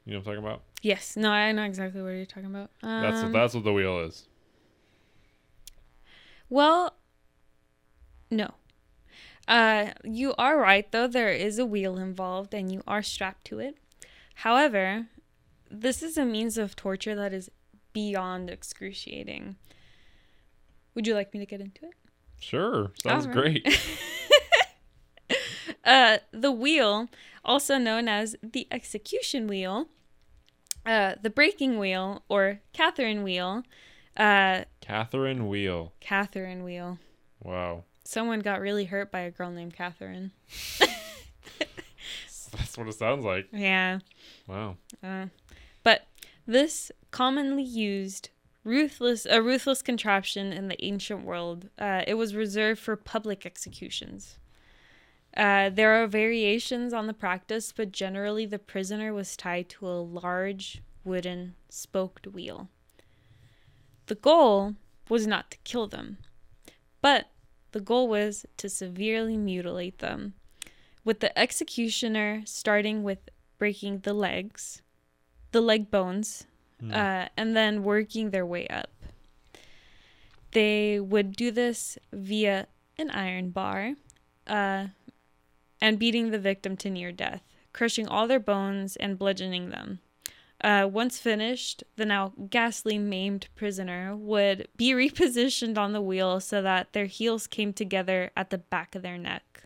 [0.07, 0.63] You know what I'm talking about?
[0.83, 1.17] Yes.
[1.17, 2.71] No, I know exactly what you're talking about.
[2.83, 4.27] Um, That's what that's what the wheel is.
[6.49, 6.95] Well,
[8.31, 8.55] no.
[9.51, 11.09] Uh, you are right, though.
[11.09, 13.77] There is a wheel involved and you are strapped to it.
[14.37, 15.09] However,
[15.69, 17.51] this is a means of torture that is
[17.93, 19.57] beyond excruciating.
[20.95, 21.95] Would you like me to get into it?
[22.39, 22.93] Sure.
[23.03, 23.35] Sounds right.
[23.35, 23.81] great.
[25.83, 27.09] Uh, the wheel,
[27.45, 29.89] also known as the execution wheel,
[30.85, 33.63] uh, the breaking wheel, or Catherine wheel,
[34.17, 35.95] uh, Catherine Wheel.
[36.01, 36.99] Catherine wheel.
[37.43, 37.85] Wow.
[38.11, 40.33] Someone got really hurt by a girl named Catherine.
[42.51, 43.47] That's what it sounds like.
[43.53, 44.01] Yeah.
[44.49, 44.79] Wow.
[45.01, 45.27] Uh,
[45.85, 46.09] but
[46.45, 48.31] this commonly used
[48.65, 51.69] ruthless a ruthless contraption in the ancient world.
[51.79, 54.41] Uh, it was reserved for public executions.
[55.37, 60.03] Uh, there are variations on the practice, but generally the prisoner was tied to a
[60.03, 62.71] large wooden spoked wheel.
[64.07, 64.75] The goal
[65.09, 66.19] was not to kill them,
[67.01, 67.30] but
[67.73, 70.35] the goal was to severely mutilate them,
[71.05, 73.19] with the executioner starting with
[73.59, 74.83] breaking the legs,
[75.53, 76.47] the leg bones,
[76.81, 76.95] Hmm.
[76.95, 78.91] uh, and then working their way up.
[80.53, 83.95] They would do this via an iron bar
[84.47, 84.89] uh,
[85.81, 90.01] and beating the victim to near death, crushing all their bones and bludgeoning them.
[90.63, 96.61] Uh, once finished, the now ghastly maimed prisoner would be repositioned on the wheel so
[96.63, 99.65] that their heels came together at the back of their neck.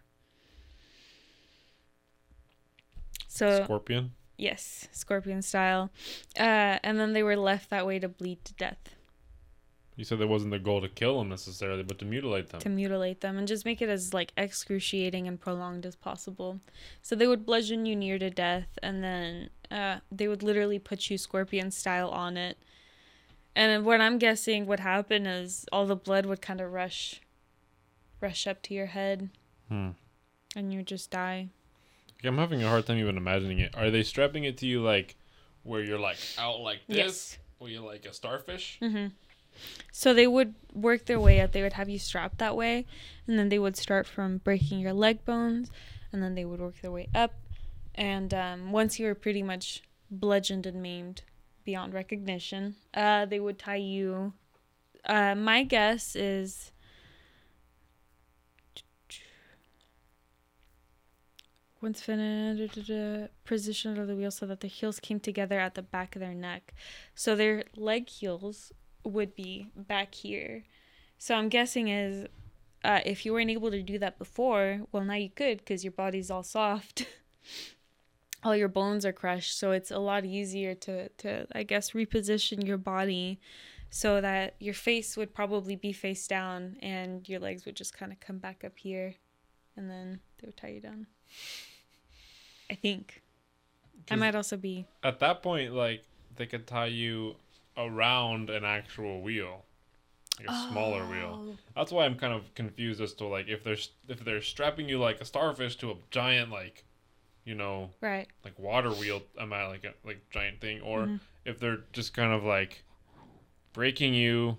[3.29, 4.13] So Scorpion.
[4.37, 5.91] Yes, scorpion style.
[6.39, 8.95] Uh, and then they were left that way to bleed to death,
[9.97, 12.61] You said there wasn't the goal to kill them necessarily, but to mutilate them.
[12.61, 16.61] to mutilate them, and just make it as like excruciating and prolonged as possible.
[17.03, 21.11] So they would bludgeon you near to death, and then uh, they would literally put
[21.11, 22.57] you scorpion style on it.
[23.57, 27.21] And what I'm guessing would happen is all the blood would kind of rush,
[28.21, 29.31] rush up to your head,
[29.69, 29.91] Hmm.
[30.57, 31.49] and you would just die.
[32.17, 33.75] Like, I'm having a hard time even imagining it.
[33.77, 35.17] Are they strapping it to you like
[35.63, 36.97] where you're like out like this?
[36.97, 37.39] Yes.
[37.59, 38.79] wheel like a starfish.
[38.83, 39.07] Mm-hmm.
[39.93, 41.53] So they would work their way up.
[41.53, 42.87] They would have you strapped that way,
[43.27, 45.71] and then they would start from breaking your leg bones,
[46.13, 47.33] and then they would work their way up.
[47.95, 51.23] And um, once you were pretty much bludgeoned and maimed
[51.65, 54.33] beyond recognition, uh, they would tie you.
[55.05, 56.73] Uh, my guess is.
[61.81, 62.91] Once finished,
[63.45, 66.33] position of the wheel so that the heels came together at the back of their
[66.33, 66.73] neck.
[67.15, 68.73] So their leg heels
[69.05, 70.65] would be back here.
[71.19, 72.27] So I'm guessing is
[72.83, 75.93] uh, if you weren't able to do that before, well now you could because your
[75.93, 77.07] body's all soft.
[78.45, 82.67] all your bones are crushed, so it's a lot easier to to I guess reposition
[82.67, 83.41] your body
[83.91, 88.11] so that your face would probably be face down and your legs would just kind
[88.11, 89.15] of come back up here
[89.77, 91.07] and then they would tie you down.
[92.71, 93.23] I think.
[94.11, 96.05] i might also be At that point, like
[96.37, 97.37] they could tie you
[97.77, 99.65] around an actual wheel,
[100.39, 101.45] like a smaller wheel.
[101.51, 101.57] Oh.
[101.77, 103.77] That's why I'm kind of confused as to like if they're
[104.09, 106.85] if they're strapping you like a starfish to a giant like,
[107.45, 108.29] you know, Right.
[108.45, 111.21] like water wheel, am I like a like giant thing, or Mhm.
[111.45, 112.85] if they're just kind of like
[113.73, 114.59] breaking you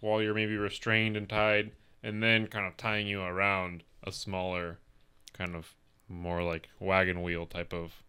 [0.00, 1.72] while you're maybe restrained and tied,
[2.02, 4.78] and then kind of tying you around a smaller,
[5.32, 5.74] kind of
[6.08, 8.02] more like wagon wheel type of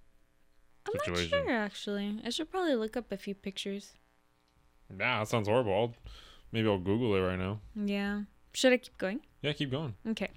[0.85, 2.21] I'm not sure actually.
[2.23, 3.93] I should probably look up a few pictures.
[4.89, 5.73] Nah, that sounds horrible.
[5.73, 5.95] I'll,
[6.51, 7.59] maybe I'll Google it right now.
[7.75, 8.23] Yeah.
[8.53, 9.19] Should I keep going?
[9.41, 9.95] Yeah, keep going.
[10.07, 10.29] Okay.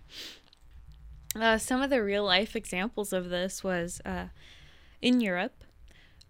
[1.38, 4.26] Uh, some of the real life examples of this was uh,
[5.00, 5.64] in Europe.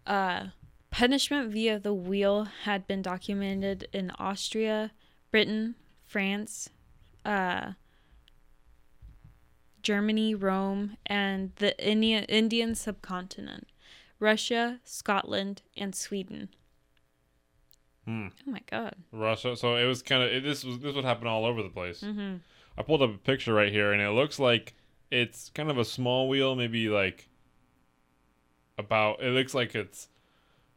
[0.07, 0.47] Uh,
[0.91, 4.91] punishment via the wheel had been documented in Austria,
[5.31, 5.75] Britain,
[6.07, 6.69] France,
[7.25, 7.73] uh,
[9.83, 13.69] Germany, Rome, and the Indian, Indian subcontinent,
[14.19, 16.51] Russia, Scotland, and Sweden.
[18.05, 18.29] Hmm.
[18.47, 18.97] Oh my god.
[19.13, 19.57] Russia.
[19.57, 22.03] So it was kind of this was this would happen all over the place.
[22.03, 22.37] Mm-hmm.
[22.77, 24.75] I pulled up a picture right here, and it looks like
[25.11, 27.29] it's kind of a small wheel, maybe like
[28.79, 29.23] about.
[29.23, 30.09] It looks like it's.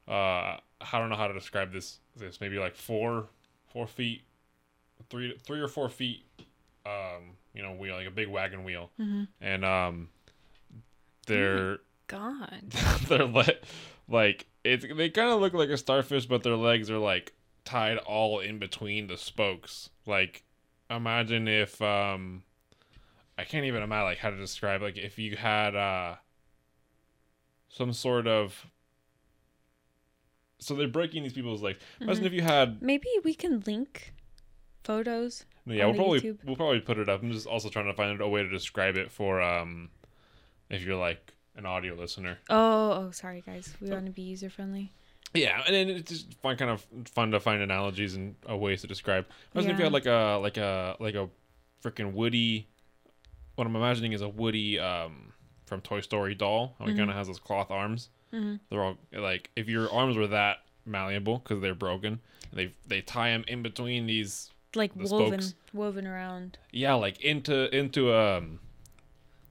[0.08, 0.58] Uh,
[0.92, 2.00] I don't know how to describe this.
[2.16, 3.28] This maybe like four,
[3.72, 4.22] four feet,
[5.10, 6.24] three, three or four feet.
[6.86, 9.24] Um, you know, wheel like a big wagon wheel, Mm-hmm.
[9.40, 10.10] and um,
[11.28, 12.70] they're God.
[13.08, 13.46] their le-
[14.10, 17.98] like it's they kind of look like a starfish, but their legs are like tied
[18.00, 19.90] all in between the spokes.
[20.06, 20.44] Like
[20.90, 22.44] imagine if um
[23.38, 26.16] I can't even imagine like how to describe like if you had uh
[27.70, 28.66] some sort of
[30.60, 31.80] so they're breaking these people's legs.
[32.00, 32.28] Imagine Mhm.
[32.28, 34.14] if you had Maybe we can link
[34.84, 35.46] photos.
[35.66, 36.44] yeah, on we'll probably YouTube.
[36.46, 37.22] we'll probably put it up.
[37.22, 39.90] I'm just also trying to find a way to describe it for um
[40.70, 42.38] if you're like an audio listener.
[42.50, 43.76] Oh, oh, sorry guys.
[43.82, 44.92] We want to be user friendly.
[45.36, 48.82] Yeah, and then it's just fun, kind of fun to find analogies and uh, ways
[48.82, 49.26] to describe.
[49.56, 51.28] Imagine if you had like a like a like a
[51.84, 52.68] freaking Woody.
[53.56, 55.34] What I'm imagining is a Woody um
[55.66, 56.76] from Toy Story doll.
[56.80, 56.98] How he Mhm.
[56.98, 58.10] kind of has those cloth arms.
[58.32, 62.20] hmm They're all like if your arms were that malleable because they're broken,
[62.52, 64.50] they they tie them in between these.
[64.76, 65.56] Like The woven, spokes.
[65.72, 66.58] woven around.
[66.72, 68.60] Yeah, like into into um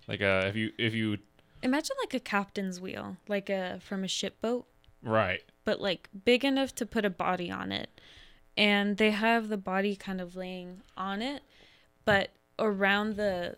[0.09, 1.19] like a if you if you
[1.65, 4.67] Imagine like a captain's wheel, like a from a ship boat,
[5.01, 8.01] right but like big enough to put a body on it.
[8.57, 11.43] And they have the body kind of laying on it,
[12.05, 13.57] but around the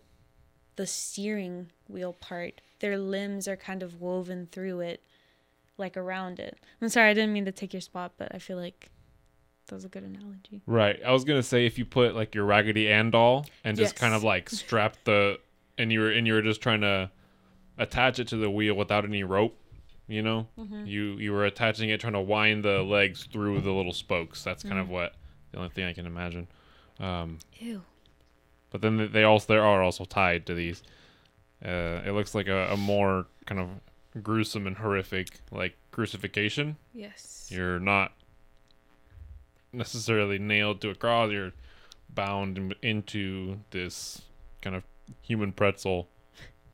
[0.75, 5.01] the steering wheel part, their limbs are kind of woven through it,
[5.77, 6.57] like around it.
[6.81, 8.89] I'm sorry, I didn't mean to take your spot, but I feel like
[9.67, 10.61] that was a good analogy.
[10.67, 10.99] Right.
[11.05, 14.13] I was gonna say if you put like your Raggedy Ann doll and just kind
[14.13, 15.39] of like strap the
[15.77, 17.09] and you were and you were just trying to
[17.77, 19.57] attach it to the wheel without any rope,
[20.07, 20.85] you know, Mm-hmm.
[20.85, 24.43] you you were attaching it trying to wind the legs through the little spokes.
[24.43, 24.81] That's kind Mm.
[24.81, 25.15] of what
[25.51, 26.47] the only thing I can imagine.
[26.99, 27.81] Um, Ew.
[28.71, 30.83] But then they- also they are also tied to these.
[31.65, 33.69] Uh, it looks like a, a more kind of
[34.23, 36.75] gruesome and horrific like crucifixion.
[36.93, 37.47] Yes.
[37.51, 38.11] You're not
[39.73, 41.31] necessarily nailed to a cross.
[41.31, 41.53] You're
[42.13, 44.21] bound into this
[44.61, 44.83] kind of
[45.21, 46.07] human pretzel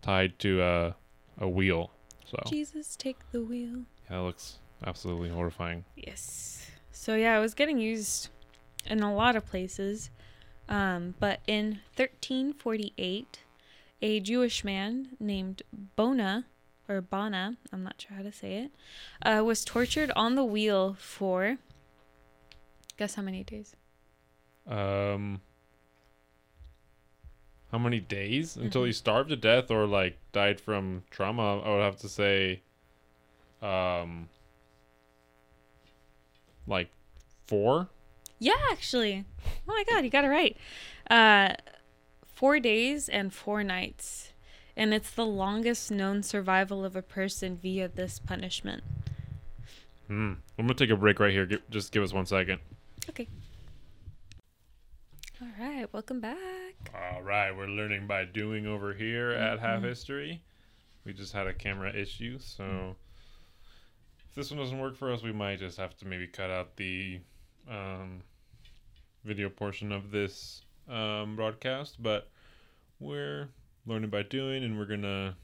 [0.02, 0.96] tied to a,
[1.40, 1.92] a wheel.
[2.30, 3.84] So Jesus, take the wheel.
[4.10, 5.84] yeah, that looks absolutely horrifying.
[5.96, 6.66] Yes.
[6.92, 8.30] So yeah, it was getting used
[8.86, 10.10] in a lot of places.
[10.72, 13.40] Um, but in 1348,
[14.02, 15.64] a Jewish man named
[15.98, 16.46] Bona
[16.88, 18.72] or Bana, I'm not sure how to say it,
[19.22, 21.58] uh, was tortured on the wheel for
[22.98, 23.76] guess how many days?
[24.66, 25.42] Um,
[27.72, 28.96] how many days until he Mhm.
[28.96, 31.60] starved to death or like died from trauma?
[31.60, 32.62] I would have to say,
[33.62, 34.30] um,
[36.68, 36.90] like
[37.48, 37.90] four.
[38.42, 39.24] Yeah, actually.
[39.46, 40.58] Oh my god, you got it right.
[41.12, 41.54] Uh,
[42.26, 44.34] four days and four nights,
[44.76, 48.84] and it's the longest known survival of a person via this punishment.
[50.08, 50.34] Hmm.
[50.58, 51.46] I'm gonna take a break right here.
[51.46, 52.60] Gi- just give us one second.
[53.10, 53.28] Okay.
[55.40, 56.92] All right, welcome back.
[56.96, 59.84] All right, we're learning by doing over here at Half.
[59.84, 60.42] History.
[61.06, 62.96] We just had a camera issue, so
[64.28, 66.76] if this one doesn't work for us, we might just have to maybe cut out
[66.78, 67.20] the
[67.70, 68.24] um,
[69.24, 72.02] video portion of this um, broadcast.
[72.02, 72.30] But
[73.00, 73.50] we're
[73.86, 75.36] learning by doing, and we're gonna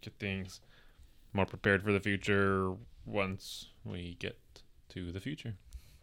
[0.00, 0.60] get things
[1.32, 2.74] more prepared for the future
[3.04, 4.38] once we get
[4.90, 5.54] to the future.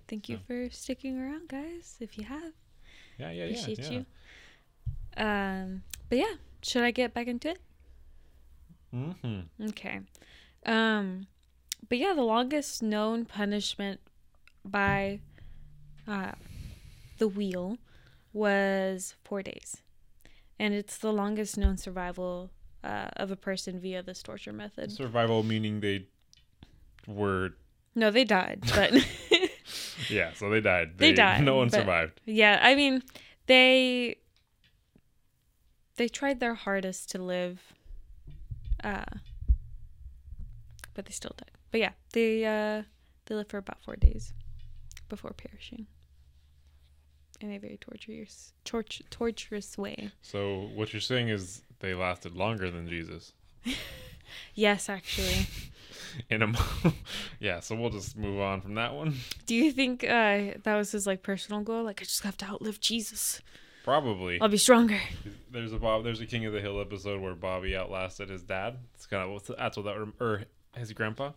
[0.07, 0.41] Thank you So.
[0.47, 1.97] for sticking around, guys.
[1.99, 2.53] If you have,
[3.17, 3.85] Yeah, yeah, appreciate yeah.
[3.85, 3.91] yeah.
[3.91, 4.05] you.
[5.25, 7.59] Um, but yeah, should I get back into it?
[8.93, 9.69] Mm-hmm.
[9.69, 10.01] Okay.
[10.65, 11.27] Um,
[11.89, 13.99] but yeah, the longest known punishment
[14.63, 15.19] by
[16.07, 16.31] uh,
[17.17, 17.77] the wheel
[18.33, 19.77] was four days,
[20.59, 22.49] and it's the longest known survival
[22.83, 24.91] uh, of a person via this torture method.
[24.91, 26.07] Survival meaning they
[27.07, 27.51] were
[27.95, 28.91] No, they died, but
[30.09, 30.97] Yeah, so they died.
[30.97, 32.19] They died, No one but- survived.
[32.25, 33.03] yeah, I mean,
[33.47, 34.17] they
[35.95, 37.61] they tried their hardest to live,
[38.83, 39.03] uh,
[40.95, 41.51] but they still died.
[41.71, 42.83] But yeah, they uh,
[43.25, 44.33] they lived for about four days
[45.09, 45.85] before perishing
[47.43, 50.11] in a very torturous, torch, torturous way.
[50.21, 53.33] So what you're saying is they lasted longer than Jesus.
[54.55, 55.47] Yes, actually.
[56.29, 56.53] In a
[57.39, 59.15] yeah, so we'll just move on from that one.
[59.45, 61.83] Do you think uh, that was his like personal goal?
[61.83, 63.41] Like, I just have to outlive Jesus.
[63.83, 64.39] Probably.
[64.39, 64.99] I'll be stronger.
[65.51, 66.03] There's a Bob.
[66.03, 68.77] There's a King of the Hill episode where Bobby outlasted his dad.
[68.95, 70.43] It's kind of what's that's what that rem- or
[70.75, 71.31] his grandpa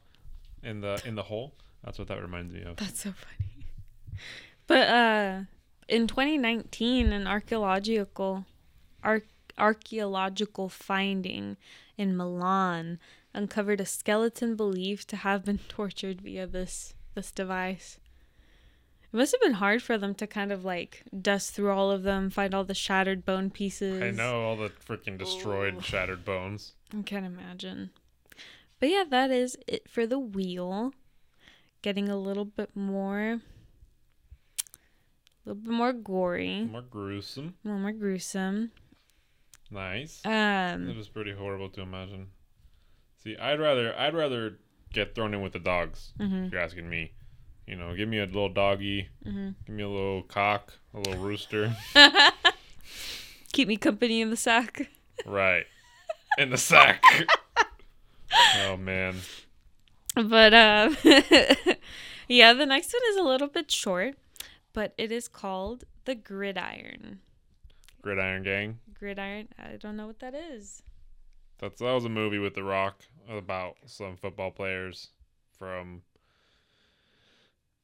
[0.63, 1.55] in the in the hole.
[1.83, 2.77] That's what that reminds me of.
[2.77, 3.67] That's so funny.
[4.67, 5.41] But uh
[5.89, 8.45] in 2019 an archaeological
[9.03, 9.23] ar-
[9.59, 11.57] archaeological finding
[11.97, 12.99] in Milan
[13.33, 17.99] uncovered a skeleton believed to have been tortured via this this device.
[19.13, 22.03] It must have been hard for them to kind of like dust through all of
[22.03, 24.03] them, find all the shattered bone pieces.
[24.03, 25.81] I know all the freaking destroyed, Ooh.
[25.81, 26.73] shattered bones.
[26.97, 27.91] I can't imagine.
[28.79, 30.93] But yeah, that is it for the wheel.
[31.83, 33.41] Getting a little bit more,
[35.47, 37.55] a little bit more gory, More gruesome.
[37.65, 38.73] a little more gruesome.
[39.71, 40.21] Nice.
[40.25, 42.29] It Um, was pretty horrible to imagine.
[43.23, 44.59] See, I'd rather I'd rather
[44.93, 46.13] get thrown in with the dogs.
[46.19, 47.13] mhm, If you're asking me,
[47.67, 49.55] you know, give me a little doggy, mhm.
[49.67, 51.75] give me a little cock, a little rooster.
[53.53, 54.89] Keep me company in the sack.
[55.25, 55.67] right.
[56.39, 57.03] In the sack.
[58.67, 59.17] oh man.
[60.15, 60.91] But uh,
[62.29, 64.15] yeah, the next one is a little bit short,
[64.77, 67.19] but it is called the gridiron.
[68.03, 68.79] Gridiron Gang.
[68.93, 69.49] Gridiron.
[69.59, 70.83] I don't know what that is.
[71.59, 75.09] That's that was a movie with The Rock about some football players
[75.59, 76.03] from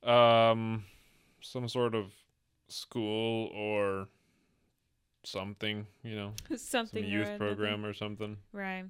[0.02, 0.84] um
[1.40, 2.12] some sort of
[2.68, 4.08] school or
[5.24, 7.38] something, you know, Something some youth another.
[7.38, 8.36] program or something.
[8.52, 8.84] Right.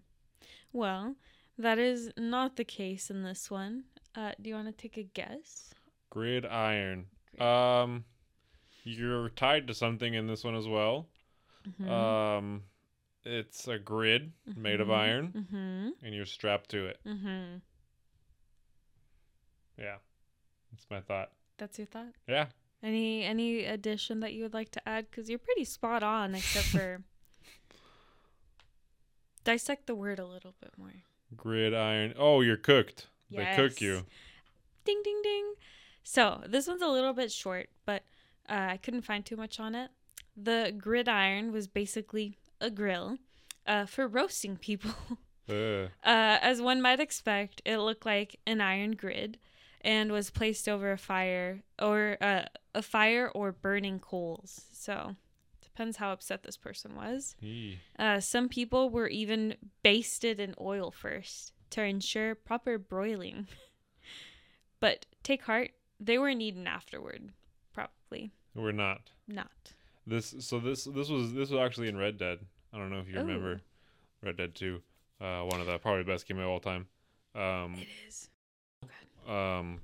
[0.73, 1.15] Well,
[1.57, 3.85] that is not the case in this one.
[4.17, 5.71] Uh, do you want to take a guess?
[6.11, 7.07] Gridiron.
[7.43, 8.05] Um
[8.85, 11.09] you're tied to something in this one as well.
[11.81, 11.89] Mhm.
[11.89, 12.63] Um
[13.25, 14.97] it's a grid made of Mhm.
[14.97, 16.05] iron Mm-hmm.
[16.07, 16.99] and you're strapped to it.
[17.07, 17.59] Mm-hmm.
[19.79, 19.97] Yeah.
[20.73, 21.31] That's my thought.
[21.59, 22.15] That's your thought.
[22.27, 22.47] Yeah.
[22.83, 25.09] Any any addition that you would like to add?
[25.11, 27.03] Because you're pretty spot on, except for
[29.45, 30.93] dissect the word a little bit more.
[31.37, 32.15] Gridiron.
[32.17, 33.07] Oh, you're cooked.
[33.31, 34.05] They cook you.
[34.85, 35.55] Ding ding ding.
[36.03, 38.03] So this one's a little bit short, but
[38.49, 39.91] uh, I couldn't find too much on it.
[40.37, 43.19] The gridiron was basically a grill
[43.67, 44.93] uh, for roasting people.
[46.05, 49.39] Uh, as one might expect, it looked like an iron grid
[49.81, 52.45] and was placed over a fire or uh,
[52.75, 54.63] a fire or burning coals.
[54.73, 55.17] So,
[55.61, 57.35] depends how upset this person was.
[57.99, 63.49] Uh, some people were even basted in oil first to ensure proper broiling.
[64.81, 65.73] but take heart,
[66.05, 67.31] they weren't eaten afterward.
[67.73, 69.11] Probably We're not.
[69.29, 69.51] not.
[70.07, 72.39] This so this this was this was actually in Red Dead.
[72.73, 73.23] I don't know if you Oh.
[73.23, 73.61] remember
[74.23, 74.83] Red Dead 2.
[75.21, 76.87] Uh one of the probably best game of all time.
[77.35, 78.29] Um It is.
[78.85, 79.81] Okay um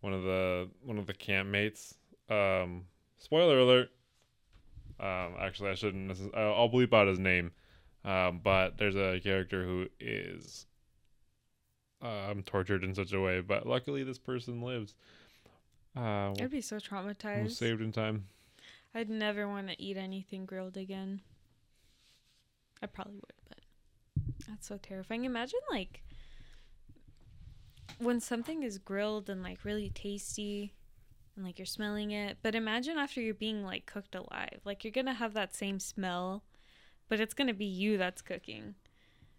[0.00, 1.94] one of the one of the campmates
[2.28, 2.84] um
[3.18, 3.90] spoiler alert
[5.00, 7.52] um actually i shouldn't I'll, I'll bleep out his name
[8.04, 10.66] um but there's a character who is
[12.02, 14.94] um tortured in such a way but luckily this person lives
[15.96, 17.52] Uh, I'd be so traumatized.
[17.52, 18.24] saved in time.
[18.94, 21.20] I'd never want to eat anything grilled again.
[22.82, 23.58] I probably would, but
[24.48, 25.24] that's so terrifying.
[25.24, 26.02] Imagine like
[27.98, 30.72] when something is grilled and like really tasty
[31.36, 34.60] and like you're smelling it, but imagine after you're being like cooked alive.
[34.64, 36.42] Like you're going to have that same smell,
[37.08, 38.74] but it's going to be you that's cooking.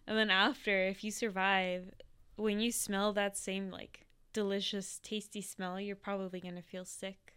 [0.06, 1.90] And then after if you survive,
[2.36, 7.34] when you smell that same like delicious tasty smell, you're probably going to feel sick.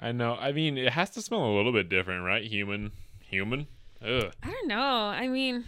[0.00, 0.34] I know.
[0.34, 2.44] I mean, it has to smell a little bit different, right?
[2.44, 3.66] Human, human.
[4.04, 4.80] Ugh, I don't know.
[4.82, 5.64] I mean,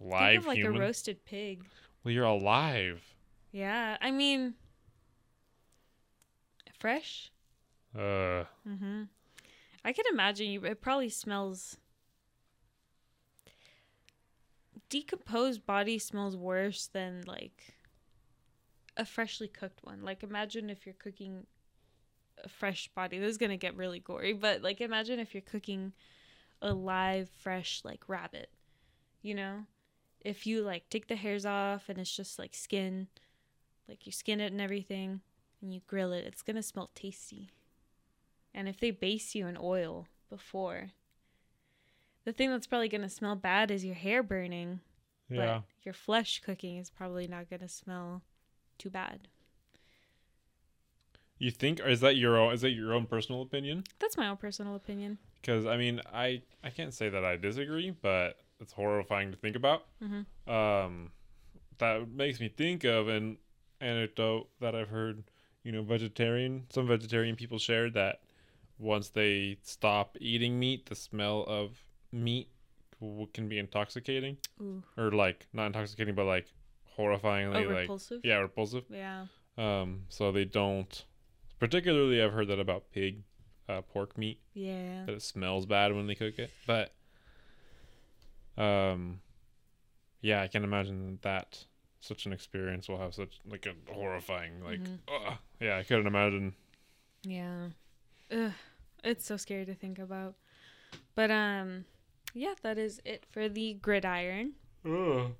[0.00, 0.76] live think of like human.
[0.76, 1.64] a roasted pig.
[2.04, 3.02] well, you're alive.
[3.52, 4.54] Yeah, I mean,
[6.78, 7.30] fresh.
[7.94, 9.02] Uh, Mm-hmm.
[9.84, 10.64] I can imagine you.
[10.64, 11.76] It probably smells.
[14.88, 17.74] Decomposed body smells worse than like
[18.96, 20.02] a freshly cooked one.
[20.02, 21.46] Like imagine if you're cooking
[22.42, 23.18] a fresh body.
[23.18, 25.92] This is gonna get really gory, but like imagine if you're cooking
[26.62, 28.50] a live, fresh like rabbit.
[29.22, 29.64] You know,
[30.20, 33.08] if you like take the hairs off and it's just like skin,
[33.88, 35.20] like you skin it and everything,
[35.60, 37.50] and you grill it, it's gonna smell tasty.
[38.54, 40.90] And if they baste you in oil before,
[42.28, 44.80] the thing that's probably gonna smell bad is your hair burning.
[45.30, 45.60] yeah.
[45.60, 48.20] But your flesh cooking is probably not gonna smell
[48.76, 49.28] too bad.
[51.38, 52.52] You think, or is that your own?
[52.52, 53.84] Is that your own personal opinion?
[53.98, 55.16] That's my own personal opinion.
[55.40, 59.56] Because I mean, I I can't say that I disagree, but it's horrifying to think
[59.56, 59.86] about.
[60.02, 60.26] Mhm.
[60.46, 61.12] Um,
[61.78, 63.38] that makes me think of an
[63.80, 65.24] anecdote that I've heard.
[65.62, 66.66] You know, vegetarian.
[66.68, 68.20] Some vegetarian people shared that
[68.78, 72.48] once they stop eating meat, the smell of meat
[73.00, 74.82] w- can be intoxicating, Ooh.
[74.96, 76.46] or like not intoxicating, but like
[76.98, 78.20] horrifyingly Oh, like repulsive?
[78.24, 78.84] yeah, repulsive.
[78.90, 79.26] Yeah.
[79.56, 81.04] Um, so they don't.
[81.58, 83.22] Particularly, I've heard that about pig,
[83.68, 85.04] uh, pork meat Yeah.
[85.06, 86.50] that it smells bad when they cook it.
[86.66, 86.92] But
[88.56, 89.20] um
[90.20, 91.64] yeah, I can imagine that
[92.00, 95.38] such an experience will have such like a horrifying like Mhm.
[95.60, 96.54] yeah, I couldn't imagine.
[97.22, 97.68] Yeah.
[98.30, 98.52] Ugh.
[99.04, 100.34] It's so scary to think about.
[101.14, 101.84] But um
[102.34, 104.52] yeah, that is it for the gridiron.
[104.84, 105.32] Ugh.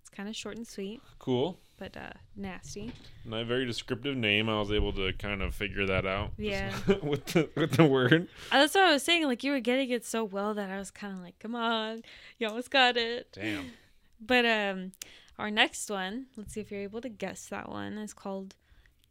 [0.00, 1.58] It's kind of short and sweet, Cool.
[1.78, 2.92] but uh nasty.
[3.24, 4.48] Not a very descriptive name.
[4.48, 6.30] I was able to kind of figure that out.
[6.38, 6.94] just Yeah.
[7.02, 8.28] with the with the word.
[8.52, 9.24] Uh, That's what I was saying.
[9.24, 12.02] Like you were getting it so well that I was kind of like, "Come on,
[12.38, 13.70] you almost got it." Damn.
[14.26, 14.92] But um,
[15.38, 18.54] our next one, let's see if you're able to guess that one, is called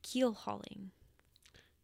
[0.02, 0.90] keel hauling.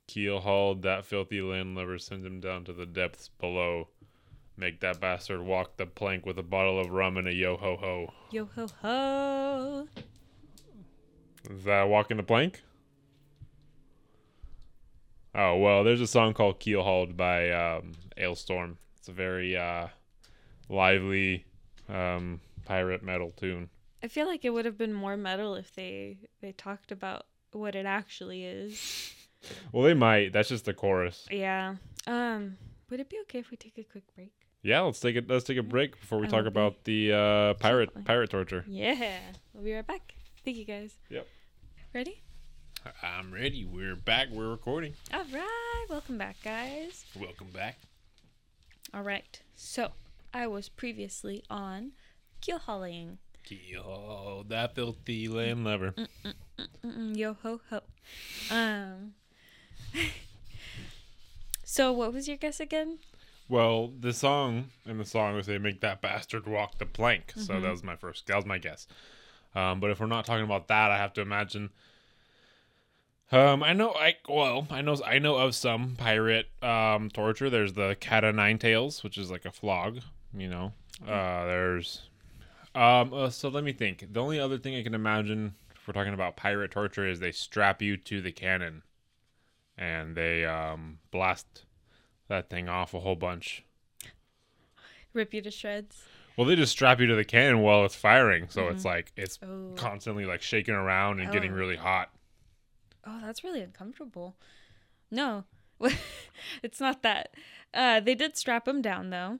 [0.08, 3.90] Keel hauled that filthy landlubber sends him down to the depths below.
[4.60, 7.78] Make that bastard walk the plank with a bottle of rum and a yo ho
[7.78, 8.14] ho.
[8.30, 9.88] Yo ho ho!
[11.50, 12.62] Is that walking the plank?
[15.34, 18.76] Oh well, there's a song called Keel Hauled by um, Alestorm.
[18.98, 19.88] It's a very uh,
[20.68, 21.46] lively
[21.88, 23.70] um, pirate metal tune.
[24.04, 27.76] I feel like it would have been more metal if they they talked about what
[27.76, 29.14] it actually is.
[29.72, 30.34] Well, they might.
[30.34, 31.26] That's just the chorus.
[31.32, 31.76] Yeah.
[32.06, 32.58] Um.
[32.90, 34.34] Would it be okay if we take a quick break?
[34.62, 35.30] Yeah, let's take it.
[35.30, 35.70] Let's take a mm-hmm.
[35.70, 38.04] break before we I talk will be about the uh, pirate hauling.
[38.04, 38.66] pirate torture.
[38.68, 39.20] Yeah.
[39.54, 40.16] We'll be right back.
[40.44, 40.96] Thank you guys.
[41.10, 41.28] Yep.
[41.94, 42.22] Ready?
[43.02, 43.64] I'm ready.
[43.64, 44.28] We're back.
[44.32, 44.96] We're recording.
[45.14, 45.86] All right.
[45.90, 47.06] Welcome back, guys.
[47.18, 47.80] Welcome back.
[48.94, 49.42] All right.
[49.56, 49.92] So
[50.34, 51.94] I was previously on
[52.42, 53.20] keel hauling.
[53.46, 55.96] Keel that filthy landlubber.
[56.84, 57.82] Mm-mm, yo ho ho.
[58.52, 59.14] Um.
[61.64, 63.00] so what was your guess again?
[63.50, 67.34] Well, the song in the song was they make that bastard walk the plank.
[67.36, 67.62] So Mm-hmm.
[67.62, 68.28] that was my first.
[68.28, 68.88] That was my guess.
[69.56, 71.72] Um, but if we're not talking about that, I have to imagine.
[73.32, 73.92] Um, I know.
[73.94, 74.96] I well, I know.
[75.06, 77.50] I know of some pirate um torture.
[77.50, 80.00] There's the cat o' nine tails, which is like a flog.
[80.36, 80.74] You know.
[81.08, 82.04] Uh, there's.
[82.76, 83.14] Um.
[83.14, 84.14] uh, so let me think.
[84.14, 87.32] The only other thing I can imagine if we're talking about pirate torture is they
[87.32, 88.84] strap you to the cannon,
[89.78, 91.66] and they um blast
[92.30, 93.64] that thing off a whole bunch.
[95.14, 96.02] Rip you to shreds.
[96.38, 99.38] Well, they just strap you to the cannon while it's firing, so it's like it's
[99.44, 99.74] Oh.
[99.76, 101.56] constantly like shaking around and getting Oh.
[101.56, 102.12] really hot.
[103.06, 104.38] Oh, that's really uncomfortable.
[105.12, 105.44] No,
[106.64, 107.34] it's not that.
[107.74, 109.40] Uh, they did strap him down though.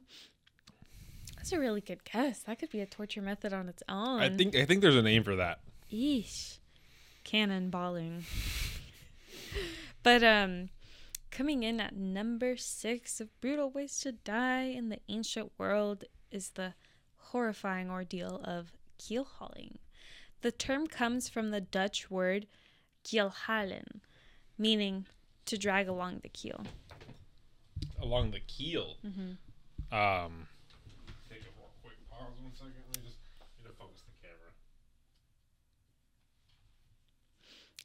[1.38, 2.40] That's a really good guess.
[2.44, 4.20] That could be a torture method on its own.
[4.20, 5.62] I think I think there's a name for that.
[5.92, 6.58] Eesh.
[7.24, 8.24] Cannonballing.
[10.04, 10.70] but um
[11.32, 16.52] coming in at number 6 of brutal ways to die in the ancient world is
[16.52, 16.74] the
[17.18, 19.80] horrifying ordeal of keel hauling.
[20.42, 22.48] The term comes from the Dutch word
[23.04, 24.02] keelhalen,
[24.58, 25.06] meaning
[25.46, 26.64] to drag along the keel.
[28.02, 28.96] Along the keel.
[29.06, 29.96] Mm-hmm.
[29.96, 30.48] Um.
[31.30, 32.74] Take a real quick pause one second.
[32.94, 33.18] Let me just
[33.58, 34.52] need to focus the camera.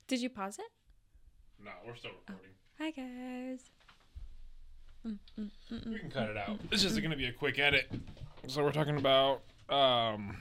[0.07, 0.70] Did you pause it?
[1.64, 2.53] No, we're still recording.
[2.79, 3.61] Hi guys.
[5.07, 6.01] Mm, mm, mm, We mm.
[6.01, 6.59] can cut it out.
[6.72, 7.91] It's just gonna be a quick edit.
[8.49, 10.39] So we're talking about um.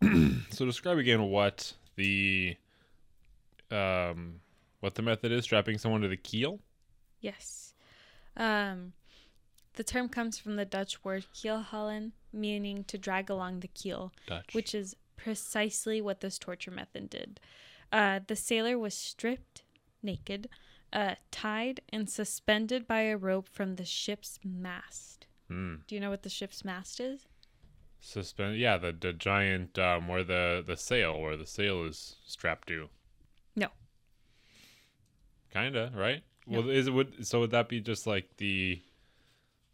[0.50, 2.56] so describe again what the
[3.72, 4.34] um
[4.80, 6.60] what the method is strapping someone to the keel.
[7.20, 7.74] Yes.
[8.36, 8.92] Um,
[9.74, 14.54] the term comes from the Dutch word keelhalen, meaning to drag along the keel, Dutch.
[14.54, 17.40] which is precisely what this torture method did.
[17.92, 19.62] Uh, the sailor was stripped
[20.02, 20.48] naked,
[20.92, 25.26] uh, tied, and suspended by a rope from the ship's mast.
[25.48, 25.76] Hmm.
[25.86, 27.26] Do you know what the ship's mast is?
[28.00, 28.56] Suspend.
[28.56, 32.88] Yeah, the the giant um where the the sail where the sail is strapped to.
[33.56, 33.68] No.
[35.52, 36.22] Kinda right.
[36.46, 36.60] No.
[36.60, 38.80] Well, is it would so would that be just like the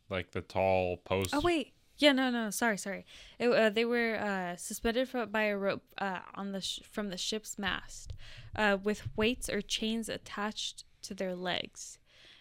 [0.09, 1.35] like the tall post?
[1.35, 3.07] Oh wait, yeah, no, no, sorry, sorry.
[3.39, 7.17] It, uh, they were uh, suspended by a rope uh, on the sh- from the
[7.17, 8.13] ship's mast,
[8.57, 11.99] uh, with weights or chains attached to their legs,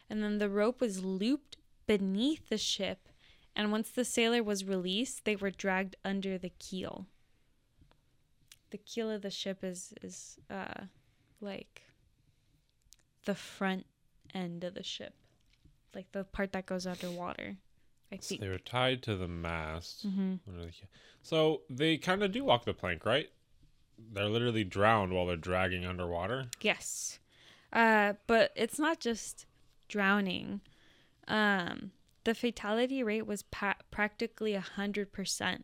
[0.09, 3.09] and then the rope was looped beneath the ship,
[3.55, 7.05] and once the sailor was released, they were dragged under the keel.
[8.71, 10.85] The keel of the ship is is uh,
[11.39, 11.83] like
[13.25, 13.85] the front
[14.33, 15.13] end of the ship,
[15.93, 17.57] like the part that goes underwater.
[18.13, 20.07] I So they were tied to the mast.
[20.07, 20.35] Mm-hmm.
[20.47, 20.89] under the keel.
[21.21, 23.29] So they kind of do walk the plank, right?
[24.11, 26.47] They're literally drowned while they're dragging underwater.
[26.61, 27.19] Yes.
[27.71, 29.45] Uh, but it's not just
[29.87, 30.61] drowning.
[31.27, 31.91] Um,
[32.23, 35.63] the fatality rate was pa- practically 100%.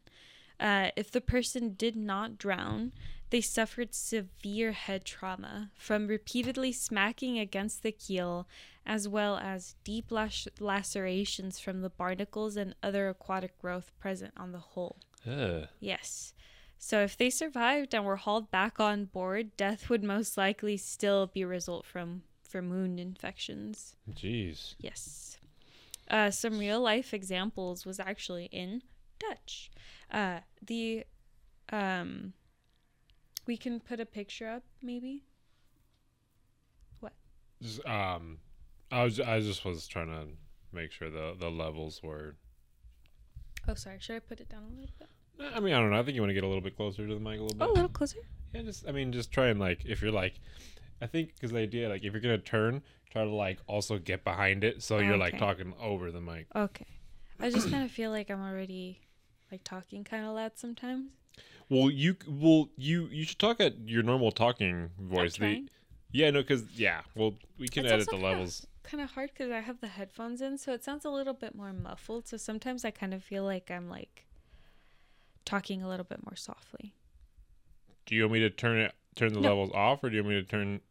[0.59, 2.91] Uh, if the person did not drown,
[3.29, 8.47] they suffered severe head trauma from repeatedly smacking against the keel,
[8.85, 14.51] as well as deep lac- lacerations from the barnacles and other aquatic growth present on
[14.51, 14.97] the hull.
[15.27, 15.67] Ugh.
[15.79, 16.33] Yes.
[16.77, 21.27] So if they survived and were hauled back on board, death would most likely still
[21.27, 23.95] be a result from from wound infections.
[24.11, 24.73] Jeez.
[24.79, 25.37] Yes.
[26.09, 28.81] Uh, some real life examples was actually in
[29.19, 29.69] Dutch.
[30.09, 31.03] Uh, the
[31.71, 32.33] um,
[33.49, 35.23] we can put a picture up maybe.
[37.61, 38.37] Just, um,
[38.89, 40.27] I was I just was trying to
[40.71, 42.35] make sure the the levels were.
[43.67, 43.97] Oh, sorry.
[43.99, 45.09] Should I put it down a little bit?
[45.53, 45.99] I mean, I don't know.
[45.99, 47.57] I think you want to get a little bit closer to the mic a little
[47.57, 47.67] bit.
[47.67, 48.19] Oh, a little closer.
[48.53, 50.39] Yeah, just I mean, just try and like if you're like,
[51.01, 52.81] I think because the idea like if you're gonna turn,
[53.11, 55.39] try to like also get behind it so you're like Okay.
[55.39, 56.47] talking over the mic.
[56.55, 56.87] Okay.
[57.41, 59.01] I just kind of feel like I'm already
[59.51, 61.09] like talking kind of loud sometimes.
[61.69, 65.37] Well, you well you you should talk at your normal talking voice.
[65.37, 65.65] The,
[66.11, 68.65] yeah, no, because yeah, well we can It's edit the levels.
[68.83, 71.53] kind of hard because I have the headphones in, so it sounds a little bit
[71.53, 72.27] more muffled.
[72.27, 74.25] So sometimes I kind of feel like I'm like
[75.45, 76.93] talking a little bit more softly.
[78.05, 79.49] Do you want me to turn it turn the No.
[79.49, 80.81] levels off, or do you want me to turn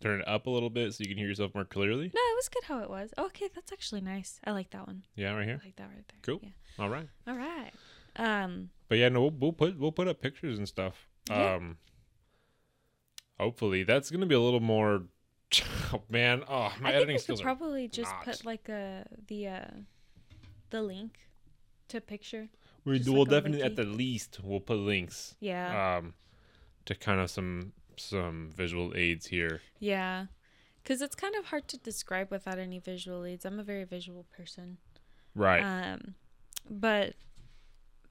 [0.00, 2.06] turn it up a little bit so you can hear yourself more clearly?
[2.12, 3.14] No, it was good how it was.
[3.16, 4.40] Okay, that's actually nice.
[4.44, 5.04] I like that one.
[5.14, 5.60] Yeah, right here.
[5.62, 6.18] I like that right there.
[6.22, 6.40] Cool.
[6.42, 6.48] Yeah.
[6.84, 7.06] All right.
[7.28, 7.70] All right.
[8.16, 8.70] Um.
[8.88, 11.08] But yeah, no, we'll, we'll put we'll put up pictures and stuff.
[11.30, 11.54] Yeah.
[11.54, 11.78] Um,
[13.38, 15.04] hopefully that's gonna be a little more.
[15.94, 17.44] Oh, man, oh my I think editing we could skills are.
[17.44, 18.24] probably just not.
[18.24, 19.70] put like a the uh
[20.70, 21.18] the link
[21.88, 22.48] to picture.
[22.86, 25.34] We will like definitely at the least we'll put links.
[25.40, 25.98] Yeah.
[25.98, 26.14] Um,
[26.86, 29.60] to kind of some some visual aids here.
[29.80, 30.26] yeah.
[30.86, 33.44] Cuz it's kind of hard to describe without any visual aids.
[33.44, 34.78] I'm a very visual person.
[35.34, 35.60] Right.
[35.62, 36.14] Um,
[36.70, 37.16] but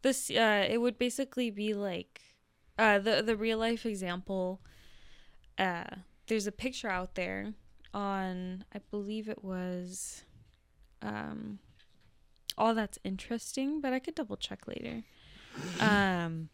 [0.02, 2.22] this uh, it would basically be like
[2.78, 4.62] uh, the the real life example.
[5.58, 5.84] Uh,
[6.28, 7.54] there's a picture out there
[7.94, 10.24] on I believe it was,
[11.02, 11.60] um,
[12.58, 15.04] all that's interesting, but I could double check later.
[15.82, 16.48] Um,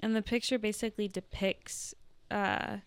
[0.00, 1.94] and the picture basically depicts
[2.30, 2.78] uh,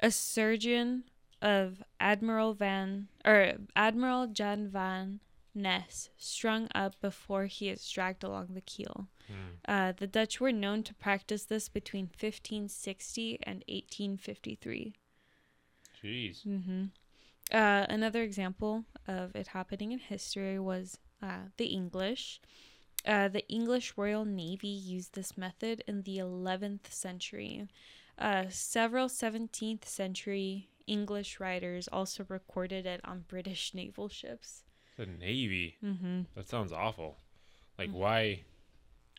[0.00, 1.04] a surgeon
[1.40, 5.20] of Admiral Van or Admiral Jan van
[5.54, 9.08] Nes strung up before he is dragged along the keel.
[9.26, 9.34] Hmm.
[9.66, 14.94] Uh, the Dutch were known to practice this between 1560 and 1853.
[16.02, 16.42] Jeez.
[16.42, 16.84] hmm
[17.52, 22.40] Uh, another example of it happening in history was uh, the English.
[23.04, 27.68] Uh, the English Royal Navy used this method in the 11th century.
[28.18, 34.64] Uh, several 17th century English writers also recorded it on British naval ships.
[35.02, 35.76] The Navy.
[35.84, 36.20] Mm-hmm.
[36.36, 37.16] That sounds awful.
[37.76, 38.42] Like why?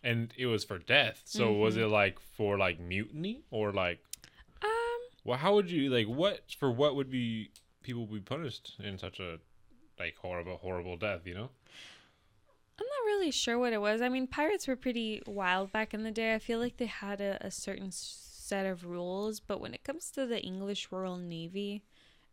[0.01, 1.21] And it was for death.
[1.25, 1.81] So was Mhm.
[1.81, 3.99] it like for like mutiny or like?
[4.61, 8.97] Um, Well, how would you like what for what would be people be punished in
[8.97, 9.39] such a
[9.99, 11.49] like horrible horrible death, you know?
[12.79, 14.01] I'm not really sure what it was.
[14.01, 16.33] I mean, pirates were pretty wild back in the day.
[16.33, 20.09] I feel like they had a, a certain set of rules, but when it comes
[20.11, 21.83] to the English Royal Navy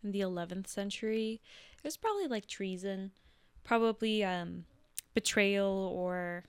[0.05, 1.41] in the 11th century,
[1.79, 3.11] it was probably like treason,
[3.65, 4.65] probably um,
[5.15, 6.45] betrayal, or,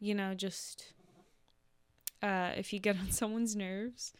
[0.00, 0.92] you know, just
[2.22, 4.12] uh, if you get on someone's nerves,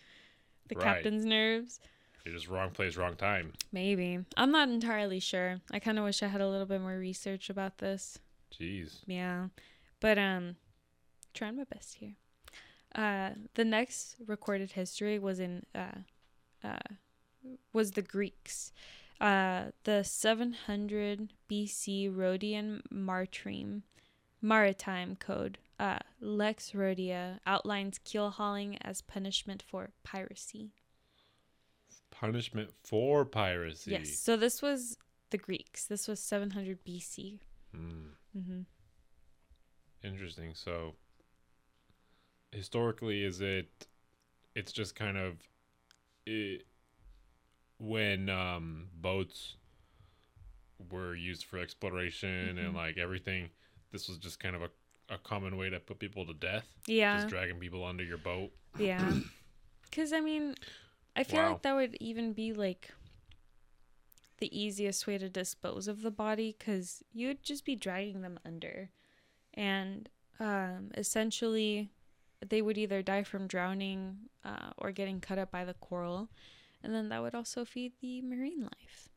[0.69, 0.85] the Right.
[0.85, 1.81] captain's nerves.
[2.25, 3.53] You're just wrong place, wrong time.
[3.73, 4.19] Maybe.
[4.37, 5.61] I'm not entirely sure.
[5.71, 8.19] I kind of wish I had a little bit more research about this.
[8.53, 9.03] Jeez.
[9.07, 9.47] Yeah.
[10.01, 10.57] But um
[11.35, 12.15] trying my best here.
[12.97, 15.99] Uh the next recorded history was in uh
[16.65, 16.79] uh
[17.73, 18.73] was the Greeks.
[19.21, 23.83] Uh the 700 BC Rhodian Martrim
[24.43, 30.73] Maritime Code uh Lex Rhodia outlines keel hauling as punishment for piracy.
[32.11, 33.93] Punishment for piracy.
[33.93, 34.19] Yes.
[34.19, 34.97] So this was
[35.31, 35.87] the Greeks.
[35.87, 37.41] This was 700 BC.
[37.75, 38.09] Hmm.
[38.37, 38.65] Mhm.
[40.03, 40.55] Interesting.
[40.55, 40.95] So
[42.53, 43.87] historically is it
[44.55, 45.37] it's just kind of
[46.25, 46.67] it,
[47.79, 49.57] when um boats
[50.91, 52.77] were used for exploration and Mhm.
[52.77, 53.51] like everything
[53.93, 54.71] this was just kind of a,
[55.09, 57.15] a common way to put people to death Yeah.
[57.17, 59.15] just dragging people under your boat Yeah.
[59.91, 60.55] Because, I mean,
[61.15, 61.53] I feel Wow.
[61.53, 62.91] like that would even be like
[64.39, 68.39] the easiest way to dispose of the body because you would just be dragging them
[68.45, 68.91] under.
[69.55, 70.09] And
[70.39, 71.91] um, essentially,
[72.47, 76.29] they would either die from drowning uh, or getting cut up by the coral.
[76.87, 79.09] And then that would also feed the marine life.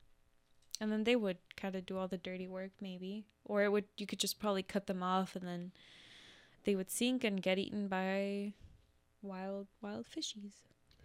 [0.82, 3.26] And then they would kind of do all the dirty work, maybe.
[3.46, 5.72] Or it would you could just probably cut them off and then
[6.64, 8.54] they would sink and get eaten by
[9.22, 10.54] wild wild fishies.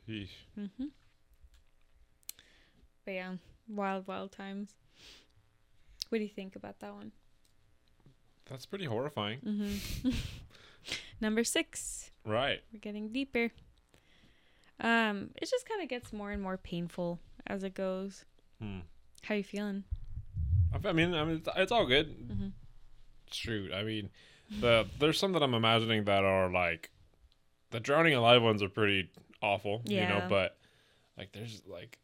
[0.08, 0.28] Yeesh.
[0.58, 0.86] Mm-hmm.
[3.04, 3.34] But yeah,
[3.68, 4.70] wild wild times.
[6.08, 7.12] What do you think about that one?
[8.48, 10.10] that's pretty horrifying Mm-hmm.
[11.20, 12.10] Number six.
[12.24, 13.50] right We're getting deeper.
[14.80, 18.24] Um, it just kind of gets more and more painful as it goes.
[18.60, 18.80] hmm.
[19.22, 19.84] How you feeling?
[20.84, 22.48] I mean I mean it's, all good Mm-hmm.
[23.30, 24.10] shoot i mean
[24.60, 26.90] the there's some that i'm imagining that are like
[27.70, 29.08] the drowning alive ones are pretty
[29.40, 30.56] awful you know but
[31.16, 31.98] like there's like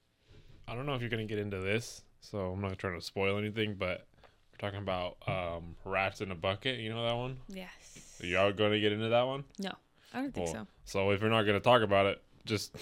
[0.69, 3.39] i don't know if you're gonna get into this so i'm not trying to spoil
[3.39, 4.07] anything but
[4.53, 8.19] we're talking about um rats in a bucket you know that one Yes.
[8.23, 9.73] are y'all gonna get into that one No,
[10.15, 10.67] I don't think Well, so.
[10.85, 12.75] so if you're not gonna talk about it just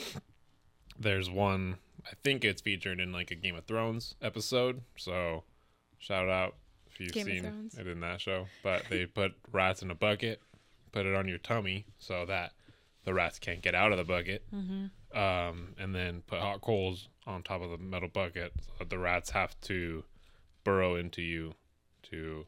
[0.99, 5.45] there's one i think it's featured in like a game of thrones episode so
[5.99, 6.55] shout out
[6.91, 8.47] if you've Game seen it in that show.
[8.65, 10.41] But they put rats in a bucket
[10.93, 12.53] put it on your tummy so that
[13.05, 14.45] the rats can't get out of the bucket.
[14.55, 15.19] Mm-hmm.
[15.19, 18.99] um, and then put hot coals on top of the metal bucket so that the
[18.99, 20.05] rats have to
[20.65, 21.55] burrow into you
[22.11, 22.47] to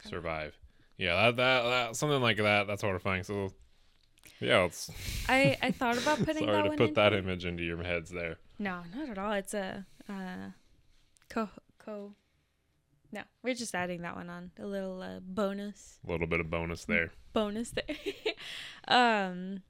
[0.00, 0.56] survive.
[0.96, 3.24] Yeah that, that, that something like that that's horrifying.
[3.24, 3.52] So
[4.40, 4.90] yeah it's
[5.28, 8.36] I I thought about putting Sorry to put in that image into your heads there.
[8.58, 9.32] No, not at all.
[9.32, 10.50] It's a uh,
[11.28, 11.48] co
[11.78, 12.14] co.
[13.10, 16.48] No, we're just adding that one on a little uh, bonus A little bit of
[16.50, 17.12] bonus there.
[17.34, 17.96] bonus there.
[18.88, 19.62] um,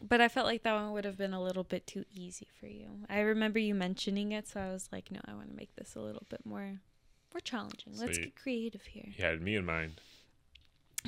[0.00, 2.66] but I felt like that one would have been a little bit too easy for
[2.66, 2.88] you.
[3.10, 5.94] I remember you mentioning it, so I was like, no, I want to make this
[5.96, 6.80] a little bit more
[7.32, 7.92] more challenging.
[7.96, 9.12] Let's get creative here.
[9.16, 10.00] You had me in mind.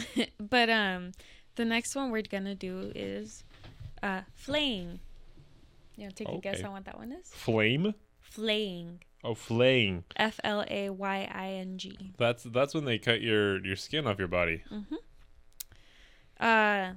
[0.39, 1.13] but um,
[1.59, 3.43] the next one we're gonna do is
[4.03, 5.01] uh, flaying.
[5.97, 6.65] You know, take a guess Okay.
[6.65, 7.29] on what that one is.
[7.29, 7.95] Flame?
[8.21, 9.01] Flaying.
[9.25, 10.05] Oh, flaying.
[10.17, 12.13] F L A Y I N G.
[12.17, 14.63] That's that's when they cut your your skin off your body.
[14.73, 14.95] Mm-hmm.
[16.41, 16.93] Uh,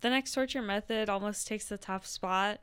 [0.00, 2.58] the next torture method almost takes the top spot,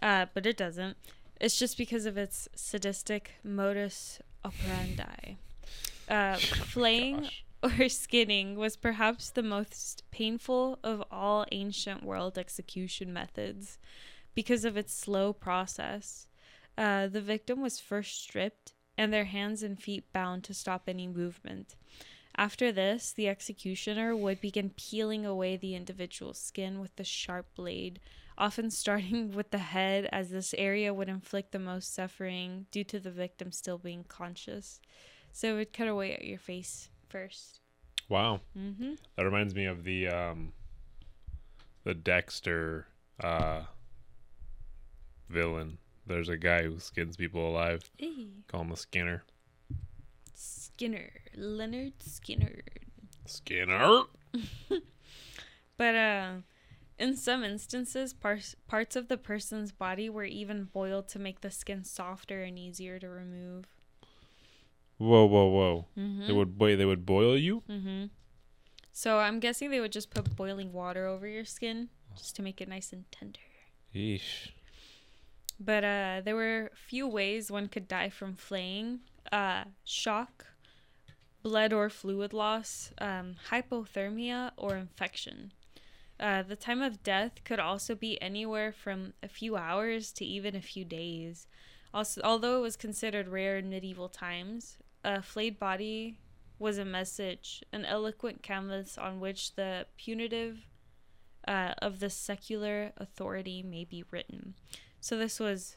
[0.00, 0.96] uh, but it doesn't.
[1.40, 5.38] It's just because of its sadistic modus operandi.
[6.08, 7.43] Uh, flaying Gosh.
[7.64, 13.78] Or skinning was perhaps the most painful of all ancient world execution methods
[14.34, 16.26] because of its slow process.
[16.76, 21.06] Uh, the victim was first stripped and their hands and feet bound to stop any
[21.06, 21.74] movement.
[22.36, 28.00] After this, the executioner would begin peeling away the individual's skin with the sharp blade,
[28.36, 32.98] often starting with the head, as this area would inflict the most suffering due to
[32.98, 34.80] the victim still being conscious.
[35.32, 37.60] So it would cut away at your face first.
[38.08, 38.40] Wow.
[38.58, 38.94] Mm-hmm.
[39.16, 40.52] That reminds me of the um
[41.84, 42.86] the Dexter
[43.22, 43.62] uh
[45.30, 45.78] villain.
[46.06, 47.88] There's a guy who skins people alive.
[48.48, 49.22] Call him a skinner.
[50.34, 51.10] Skinner.
[51.36, 52.60] Leonard Skinner.
[53.26, 54.02] Skinner.
[55.76, 56.32] But uh
[56.98, 58.38] In some instances, par-
[58.68, 62.98] parts of the person's body were even boiled to make the skin softer and easier
[63.00, 63.66] to remove.
[64.98, 65.86] Whoa, whoa, whoa!
[65.98, 66.26] Mm-hmm.
[66.26, 66.76] They would wait.
[66.76, 67.62] They would boil you.
[67.68, 68.04] Mm-hmm.
[68.92, 72.60] So I'm guessing they would just put boiling water over your skin just to make
[72.60, 73.40] it nice and tender.
[73.94, 74.50] Yeesh.
[75.58, 79.00] But uh, there were a few ways one could die from flaying:
[79.32, 80.46] uh, shock,
[81.42, 85.52] blood or fluid loss, um, hypothermia, or infection.
[86.20, 90.54] Uh, the time of death could also be anywhere from a few hours to even
[90.54, 91.48] a few days.
[91.92, 96.18] Also, although it was considered rare in medieval times, a flayed body
[96.58, 100.66] was a message, an eloquent canvas on which the punitive
[101.46, 104.54] uh, of the secular authority may be written.
[105.00, 105.76] So this was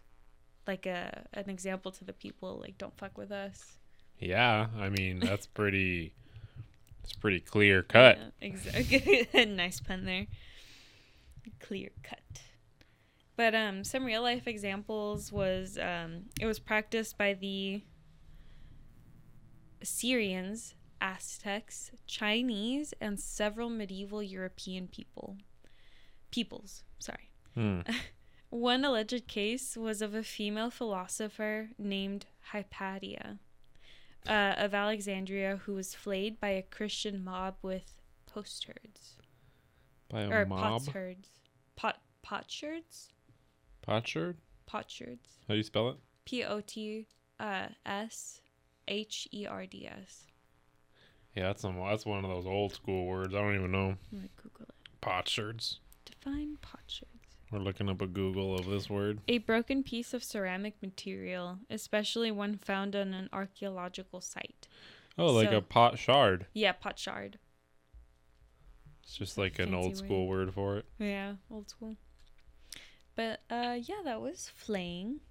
[0.65, 3.77] like a an example to the people, like don't fuck with us.
[4.19, 6.13] Yeah, I mean that's pretty.
[7.03, 8.17] It's pretty clear cut.
[8.17, 9.29] Yeah, exactly.
[9.45, 10.27] nice pun there.
[11.61, 12.19] Clear cut.
[13.37, 17.81] But um, some real life examples was um, it was practiced by the
[19.87, 25.37] Assyrians, Aztecs, Chinese, and several medieval European people.
[26.29, 27.31] Peoples, sorry.
[27.55, 27.79] Hmm.
[28.49, 33.39] One alleged case was of a female philosopher named Hypatia
[34.27, 39.15] uh, of Alexandria who was flayed by a Christian mob with potsherds.
[40.09, 40.81] By a or mob.
[40.81, 41.29] potsherds.
[41.77, 43.07] Pot, potsherds?
[43.81, 44.35] Potsherd.
[44.69, 45.39] Potsherds.
[45.47, 45.95] How do you spell it?
[46.25, 47.07] P O T
[47.39, 48.41] uh, S
[48.87, 50.23] H E R D S.
[51.35, 51.77] Yeah, that's some.
[51.77, 53.33] That's one of those old school words.
[53.35, 53.95] I don't even know.
[54.11, 55.01] I'm going to Google it.
[55.01, 55.77] Potsherds.
[56.05, 57.03] Define potsherds.
[57.51, 59.19] We're looking up a Google of this word.
[59.27, 64.67] A broken piece of ceramic material, especially one found on an archaeological site.
[65.17, 66.47] Oh, like So- a pot shard.
[66.53, 67.39] Yeah, pot shard.
[69.03, 69.97] It's just like an old word.
[69.97, 70.85] school word for it.
[70.99, 71.95] Yeah, old school.
[73.15, 75.21] But uh yeah, that was flaying.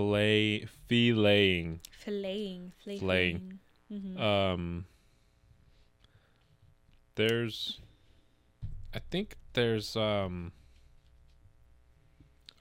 [0.00, 1.80] Fillet, filleting.
[2.06, 2.72] Filleting.
[2.82, 3.00] Flaying.
[3.00, 3.58] Flaying.
[3.92, 4.22] Mm-hmm.
[4.22, 4.84] Um,
[7.16, 7.80] there's,
[8.94, 10.52] I think there's um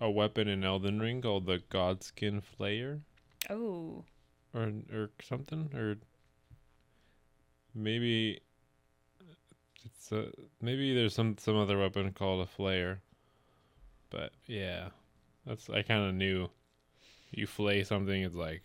[0.02, 3.00] a weapon in Elden Ring called the Godskin Flayer,
[3.50, 4.04] oh.
[4.54, 5.96] or or something, or
[7.74, 8.42] maybe
[9.86, 10.28] it's a
[10.62, 12.98] maybe there's some some other weapon called a flayer,
[14.10, 14.90] but yeah,
[15.46, 16.50] that's I kind of knew.
[17.32, 18.64] You flay something, it's like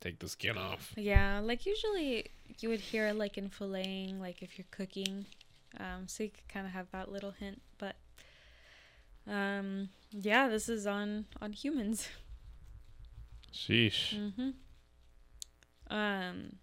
[0.00, 0.92] take the skin off.
[0.96, 2.30] Yeah, like usually
[2.60, 5.26] you would hear like in filleting, like if you're cooking.
[5.78, 7.96] Um, so you could kind of have that little hint, but
[9.26, 12.08] um, yeah, this is on on humans.
[13.52, 14.14] Sheesh.
[14.14, 14.50] Mm-hmm.
[15.94, 16.56] Um,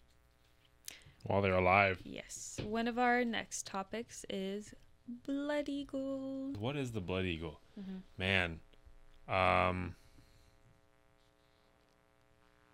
[1.24, 2.00] While they're alive.
[2.04, 2.60] yes.
[2.64, 4.74] One of our next topics is
[5.26, 6.54] blood eagle.
[6.60, 7.60] What is the blood eagle?
[7.80, 8.02] Mhm.
[8.18, 8.60] Man.
[9.28, 9.96] Um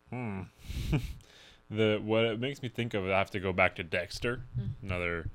[0.09, 0.41] Hmm.
[1.69, 4.41] the what it makes me think of I have to go back to Dexter.
[4.59, 4.69] Mm.
[4.83, 5.29] Another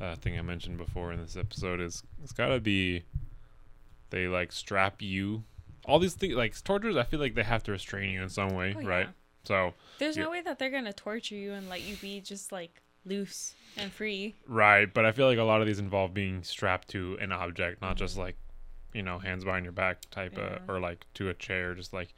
[0.00, 3.04] uh, thing I mentioned before in this episode is it's gotta be
[4.10, 5.42] they like strap you
[5.86, 8.50] all these things like tortures I feel like they have to restrain you in some
[8.54, 9.06] way, Oh, right?
[9.06, 9.12] yeah.
[9.44, 12.80] So There's no way that they're gonna torture you and let you be just like
[13.04, 14.36] loose and free.
[14.46, 17.82] Right, but I feel like a lot of these involve being strapped to an object,
[17.82, 18.20] not just Mhm.
[18.20, 18.36] like,
[18.92, 20.58] you know, hands behind your back type, Yeah.
[20.68, 22.14] uh, or like to a chair, just like,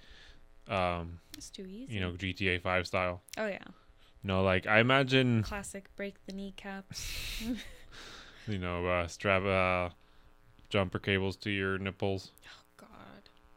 [0.69, 1.95] um, It's too easy.
[1.95, 3.23] you know, GTA Five style.
[3.37, 3.65] Oh yeah.
[4.23, 7.43] No, like I imagine, Classic break the kneecaps.
[8.47, 9.93] you know, uh, strap uh,
[10.71, 12.31] jumper cables to your nipples.
[12.47, 12.89] Oh God.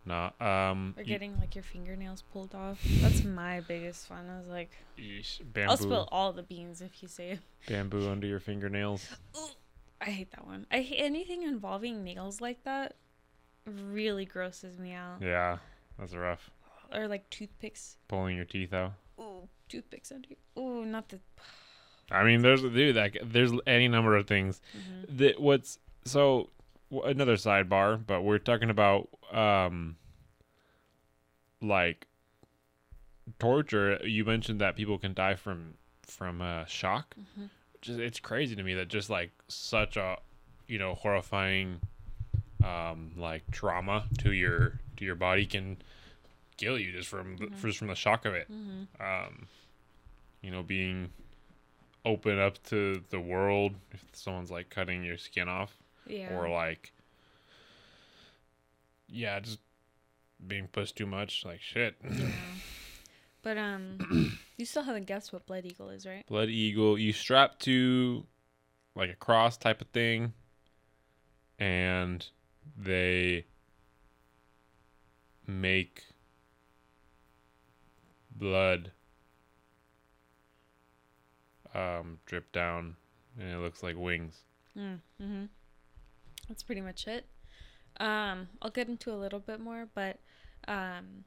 [0.05, 2.81] Nah, um, Or getting like your fingernails pulled off.
[3.01, 4.29] That's my biggest fun.
[4.29, 8.39] I was like, yeesh, I'll spill all the beans if you say bamboo under your
[8.39, 9.07] fingernails.
[9.99, 10.65] I hate that one.
[10.71, 12.95] I hate anything involving nails like that.
[13.65, 15.17] Really grosses me out.
[15.21, 15.57] Yeah,
[15.99, 16.51] that's rough.
[16.93, 17.97] Or like toothpicks.
[18.07, 18.93] Pulling your teeth out.
[19.19, 20.29] Ooh, toothpicks under.
[20.57, 21.19] Ooh, not the.
[22.11, 24.61] I mean, there's dude, like, there's any number of things.
[24.75, 25.17] Mhm.
[25.17, 26.49] that what's so
[27.03, 29.97] another sidebar but we're talking about um
[31.61, 32.07] like
[33.39, 35.73] torture you mentioned that people can die from
[36.03, 37.49] from uh shock Mhm.
[37.73, 40.17] which it's crazy to me that just like such a
[40.67, 41.81] you know horrifying
[42.63, 45.77] um like trauma to your to your body can
[46.57, 47.61] kill you just from the, Mhm.
[47.61, 48.87] just from the shock of it Mhm.
[48.99, 49.47] um
[50.41, 51.11] you know being
[52.05, 56.31] open up to the world if someone's like cutting your skin off Yeah.
[56.33, 56.91] or like
[59.07, 59.59] yeah just
[60.45, 62.29] being pushed too much like shit yeah.
[63.43, 66.25] But um, you still haven't guessed what blood eagle is, right?
[66.27, 68.25] blood eagle you strap to
[68.95, 70.33] like a cross type of thing,
[71.59, 72.27] and
[72.75, 73.45] they
[75.45, 76.03] make
[78.37, 78.91] blood
[81.73, 82.95] um, drip down,
[83.39, 84.41] and it looks like wings.
[84.77, 85.45] Mm, hmm
[86.47, 87.25] That's pretty much it.
[87.99, 90.19] Um, I'll get into a little bit more, but
[90.67, 91.23] um,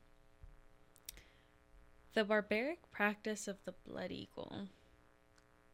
[2.14, 4.68] the barbaric practice of the blood eagle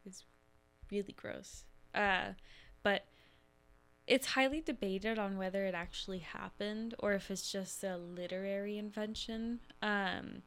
[0.07, 0.25] is
[0.91, 1.65] really gross.
[1.95, 2.33] Uh,
[2.83, 3.07] but
[4.07, 9.61] it's highly debated on whether it actually happened or if it's just a literary invention.
[9.83, 10.43] Um,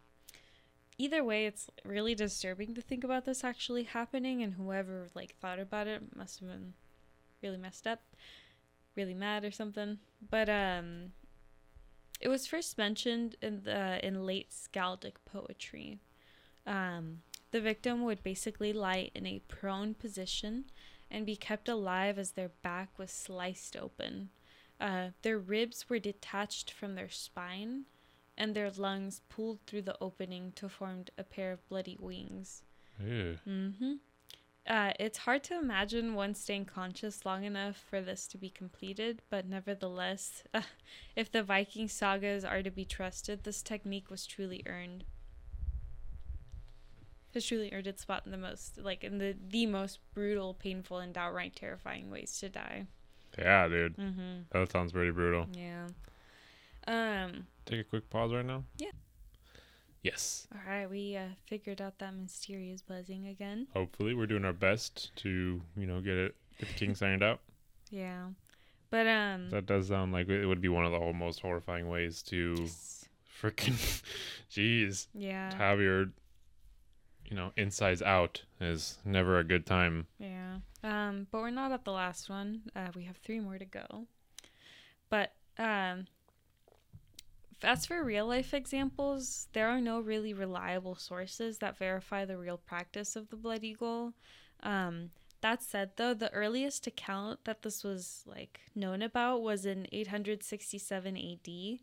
[1.00, 5.58] either way, it's really disturbing to think about this actually happening, and whoever like thought
[5.58, 6.74] about it must have been
[7.42, 8.02] really messed up,
[8.96, 9.98] really mad or something.
[10.30, 11.14] But um,
[12.20, 16.00] it was first mentioned in the in late Skaldic poetry.
[16.68, 17.22] Um,
[17.52, 20.66] the victim would basically lie in a prone position
[21.10, 24.30] and be kept alive as their back was sliced open.
[24.80, 27.86] Uh, their ribs were detached from their spine,
[28.40, 32.64] and their lungs pulled through the opening to form a pair of bloody wings.
[33.04, 33.38] Ew.
[33.48, 33.94] Mm-hmm.
[34.68, 39.22] Uh, it's hard to imagine one staying conscious long enough for this to be completed,
[39.30, 40.62] but nevertheless, uh,
[41.16, 45.04] if the Viking sagas are to be trusted, this technique was truly earned.
[47.34, 50.98] Has truly earned its spot in the most, like in the the most brutal, painful,
[50.98, 52.88] and downright terrifying ways to die.
[53.38, 53.98] Yeah, dude.
[53.98, 54.42] Mm-hmm.
[54.52, 55.46] That sounds pretty brutal.
[55.54, 55.88] Yeah.
[56.90, 57.46] Um.
[57.66, 58.64] Take a quick pause right now.
[58.78, 58.92] Yeah.
[60.02, 60.48] Yes.
[60.56, 63.68] All right, we uh, figured out that mysterious buzzing again.
[63.74, 67.40] Hopefully, we're doing our best to you know get it get the king signed out.
[67.92, 68.28] Yeah,
[68.92, 69.50] but um.
[69.50, 72.54] That does sound like it would be one of the most horrifying ways to
[73.42, 74.04] freaking,
[74.52, 75.50] jeez, Yeah.
[75.50, 76.02] to have your,
[77.26, 80.06] you know, insides out is never a good time.
[80.20, 80.58] Yeah.
[80.84, 82.62] Um, but we're not at the last one.
[82.76, 84.06] Uh, we have three more to go.
[85.10, 86.06] But um,
[87.64, 92.58] as for real life examples, there are no really reliable sources that verify the real
[92.58, 94.14] practice of the blood eagle.
[94.64, 99.88] Um, that said, though, the earliest account that this was like known about was in
[99.92, 101.80] 867 AD,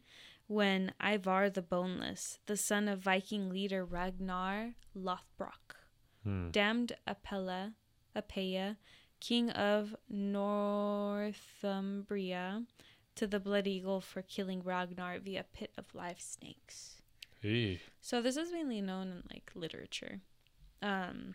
[0.47, 5.75] when Ivar the Boneless, the son of Viking leader Ragnar Lothbrok,
[6.23, 6.51] Hmm.
[6.51, 7.75] damned Apella,
[8.15, 8.77] Apeya,
[9.21, 12.65] king of Northumbria,
[13.17, 17.03] to the Blood Eagle for killing Ragnar via pit of live snakes.
[17.45, 17.79] Eeh.
[18.01, 20.21] So this is mainly known in like literature.
[20.83, 21.35] Um,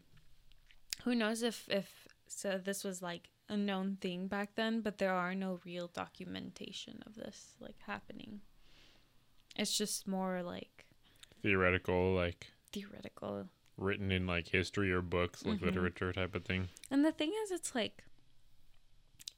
[1.04, 5.14] who knows if if so this was like a known thing back then, but there
[5.14, 8.42] are no real documentation of this like happening.
[9.58, 10.86] It's just more like
[11.42, 13.50] Theoretical, like theoretical.
[13.78, 15.66] written in like history or books, like Mhm.
[15.66, 16.70] literature type of thing.
[16.90, 18.04] And the thing is, it's like,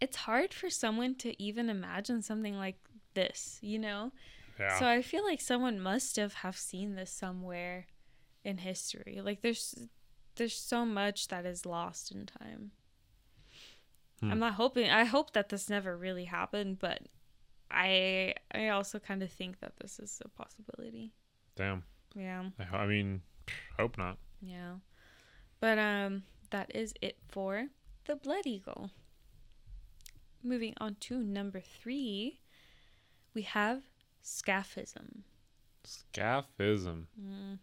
[0.02, 2.78] it's hard for someone to even imagine something like
[3.14, 4.12] this, you know?
[4.60, 4.80] Yeah.
[4.80, 7.88] So I feel like someone must have have seen this somewhere
[8.44, 9.22] in history.
[9.24, 9.76] Like there's
[10.36, 12.72] there's so much that is lost in time.
[14.20, 14.32] Hmm.
[14.32, 17.02] I'm not hoping I hope that this never really happened, but
[17.72, 21.14] I I also kind of think that this is a possibility.
[21.56, 21.84] Damn.
[22.16, 22.46] Yeah.
[22.60, 23.22] I, I mean,
[23.80, 24.18] hope not.
[24.42, 24.76] Yeah.
[25.60, 27.68] But um that is it for
[28.06, 28.92] the blood eagle.
[30.44, 32.40] Moving on to number 3,
[33.34, 33.84] we have
[34.24, 35.24] scaphism.
[35.86, 37.06] Scaphism.
[37.20, 37.60] mm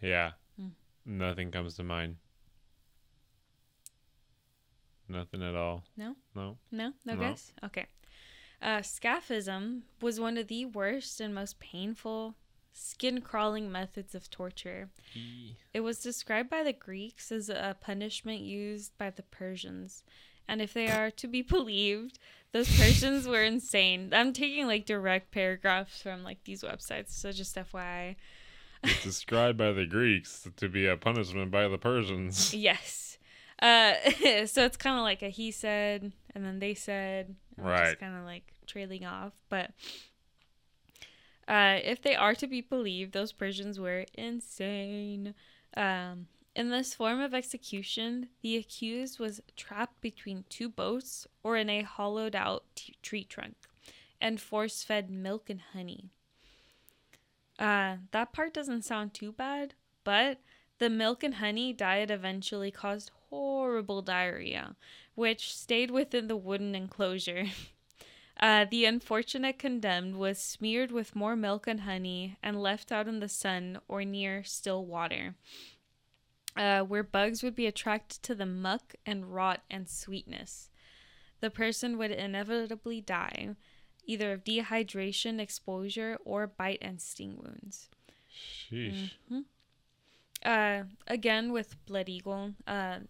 [0.00, 0.32] Yeah.
[0.58, 0.68] Hmm.
[1.04, 2.16] Nothing comes to mind.
[5.08, 5.84] Nothing at all.
[5.96, 6.16] No?
[6.34, 6.58] No.
[6.70, 6.92] No?
[7.04, 7.20] No, No.
[7.20, 7.52] guess?
[7.64, 7.86] Okay.
[8.60, 12.34] Uh, scaphism was one of the worst and most painful
[12.76, 14.90] skin crawling methods of torture.
[15.72, 20.04] It was described by the Greeks as a punishment used by the Persians.
[20.46, 22.18] And if they are to be believed,
[22.52, 24.10] those Persians were insane.
[24.12, 28.16] I'm taking like direct paragraphs from like these websites, so just FYI.
[28.82, 32.54] It's described by the Greeks to be a punishment by the Persians.
[32.54, 33.18] Yes.
[33.60, 33.94] Uh,
[34.46, 37.98] so it's kind of like a he said, and then they said, Right.
[37.98, 39.32] Kind of like trailing off.
[39.48, 39.70] But
[41.48, 45.34] uh, if they are to be believed, those Persians were insane.
[45.76, 51.68] Um, in this form of execution, the accused was trapped between two boats or in
[51.68, 53.54] a hollowed out t- tree trunk
[54.20, 56.10] and force fed milk and honey.
[57.58, 60.40] Uh, that part doesn't sound too bad, but
[60.78, 64.76] the milk and honey diet eventually caused horrible diarrhea,
[65.14, 67.46] which stayed within the wooden enclosure.
[68.38, 73.20] Uh, the unfortunate condemned was smeared with more milk and honey and left out in
[73.20, 75.34] the sun or near still water.
[76.56, 80.70] uh, where bugs would be attracted to the muck and rot and sweetness.
[81.40, 83.56] The person would inevitably die,
[84.06, 87.90] either of dehydration, exposure, or bite and sting wounds.
[88.34, 89.10] Sheesh.
[89.30, 89.44] Mhm.
[90.44, 93.00] Uh, again, with Blood Eagle, uh,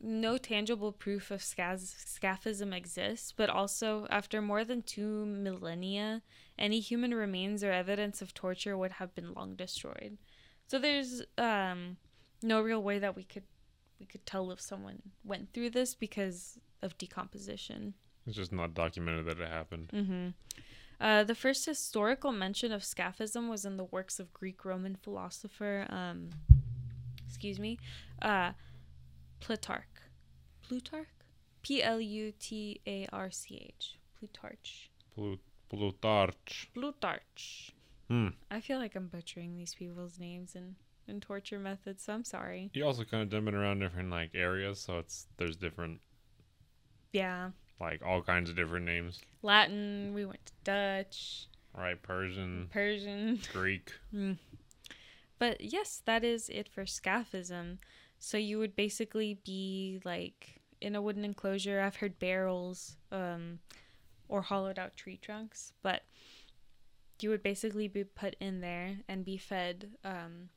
[0.00, 6.22] no tangible proof of scaphism exists, but also, after more than two millennia,
[6.58, 10.18] any human remains or evidence of torture would have been long destroyed.
[10.66, 11.96] So there's um,
[12.42, 13.44] no real way that we could
[13.98, 17.94] we could tell if someone went through this because of decomposition.
[18.26, 19.90] It's just not documented that it happened.
[19.94, 20.28] Mm-hmm.
[21.00, 25.86] Uh, the first historical mention of scaphism was in the works of Greek Roman philosopher,
[25.88, 26.30] um,
[27.26, 27.78] excuse me,
[28.22, 28.52] uh,
[29.40, 29.84] Plutarch.
[30.68, 31.06] Plutarch?
[31.62, 33.96] P L U T A R C H.
[34.18, 34.90] Plutarch.
[35.14, 36.68] Plut- Plutarch.
[36.74, 37.72] Plutarch.
[38.08, 38.28] Hmm.
[38.50, 40.76] I feel like I'm butchering these people's names and,
[41.08, 42.70] and torture methods, so I'm sorry.
[42.72, 46.00] You also kind of jumping around different like areas, so it's there's different
[47.12, 47.50] Yeah.
[47.80, 49.20] like all kinds of different names.
[49.42, 53.40] Latin, we went to Dutch, Right, Persian, Persian.
[53.52, 53.92] Greek.
[54.14, 54.38] Mm.
[55.38, 57.78] But yes, that is it for scaphism.
[58.18, 61.80] So you would basically be like in a wooden enclosure.
[61.80, 63.60] I've heard barrels um,
[64.28, 66.02] or hollowed out tree trunks, but
[67.20, 70.50] you would basically be put in there and be fed um,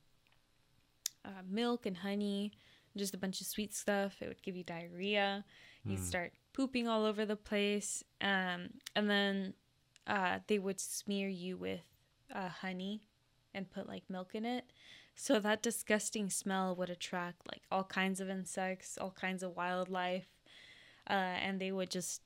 [1.24, 2.52] uh, milk and honey,
[2.98, 4.18] just a bunch of sweet stuff.
[4.22, 5.46] It would give you diarrhea.
[5.86, 6.04] You'd Mm.
[6.04, 8.04] start pooping all over the place.
[8.22, 9.54] Um, and then
[10.08, 11.82] uh, they would smear you with
[12.34, 13.02] uh, honey
[13.54, 14.66] and put like milk in it.
[15.22, 20.28] So that disgusting smell would attract like all kinds of insects, all kinds of wildlife.
[21.10, 21.14] Uh,
[21.46, 22.22] and they would just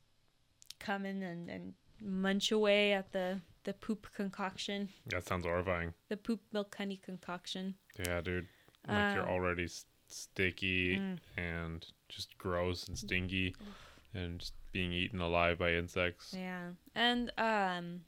[0.78, 5.92] come in and, and munch away at the, the poop concoction, That sounds horrifying.
[6.08, 7.74] the poop milk honey concoction.
[7.98, 8.46] Yeah, dude.
[8.86, 11.18] Like you're Uh, already s- sticky Mm.
[11.36, 13.56] and just gross and stinky,
[14.12, 16.32] and just being eaten alive by insects.
[16.36, 16.72] Yeah.
[16.94, 18.02] And um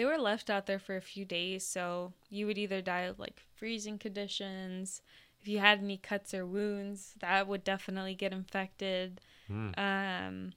[0.00, 3.18] they were left out there for a few days, so you would either die of
[3.18, 5.02] like freezing conditions.
[5.42, 9.20] If you had any cuts or wounds, that would definitely get infected.
[9.46, 9.72] Hmm.
[9.76, 10.52] Um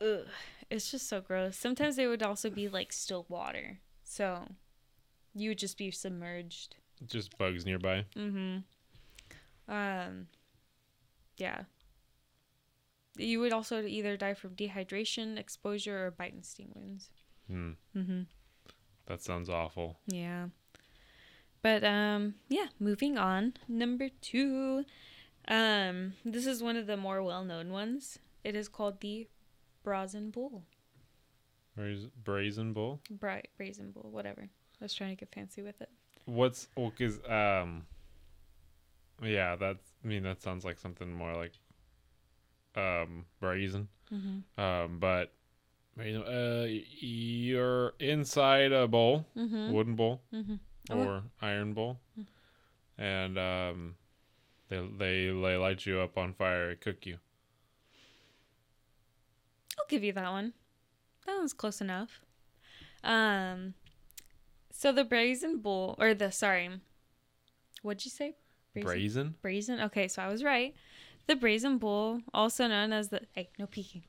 [0.00, 0.26] ugh,
[0.70, 1.56] it's just so gross.
[1.56, 3.78] Sometimes they would also be like still water.
[4.02, 4.48] So
[5.32, 6.74] you would just be submerged.
[7.06, 8.06] Just bugs nearby.
[8.16, 9.72] Mm-hmm.
[9.72, 10.26] Um
[11.36, 11.60] yeah.
[13.16, 17.10] You would also either die from dehydration, exposure, or bite and sting wounds.
[17.48, 17.72] Hmm.
[17.96, 18.22] Mm-hmm.
[19.06, 19.98] That sounds awful.
[20.06, 20.48] Yeah.
[21.62, 23.54] But um yeah, moving on.
[23.68, 24.84] Number 2.
[25.48, 28.18] Um this is one of the more well-known ones.
[28.44, 29.28] It is called the
[29.82, 30.62] Brazen Bull.
[31.78, 33.00] Braz- brazen bull.
[33.10, 34.42] Bra- brazen Bull, whatever.
[34.80, 35.90] I was trying to get fancy with it.
[36.26, 37.84] What's well, cause um,
[39.22, 39.92] yeah, that's.
[40.04, 41.52] I mean, that sounds like something more like
[42.76, 43.88] um brazen.
[44.12, 44.42] Mhm.
[44.58, 45.32] Um, but
[45.98, 49.72] uh, you're inside a bowl, Mhm.
[49.72, 50.58] wooden bowl Mhm.
[50.90, 50.98] Oh.
[50.98, 52.26] or iron bowl, Mm.
[52.98, 53.96] and um,
[54.68, 57.18] they they they light you up on fire, and cook you.
[59.78, 60.52] I'll give you that one.
[61.26, 62.20] That one's close enough.
[63.02, 63.74] Um,
[64.70, 66.80] so the brazen bowl or the sorry,
[67.82, 68.36] what'd you say?
[68.74, 69.36] Brazen.
[69.42, 69.80] Brazen.
[69.80, 70.74] Okay, so I was right.
[71.26, 74.04] The brazen bowl, also known as the hey, no peeking.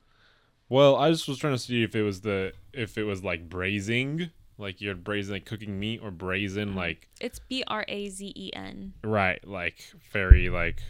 [0.70, 3.48] Well, I just was trying to see if it was the if it was like
[3.50, 6.76] braising, like you're braising like cooking meat, or brazen Mm.
[6.76, 8.94] like It's B R A Z E N.
[9.04, 9.78] right, like
[10.12, 10.82] very like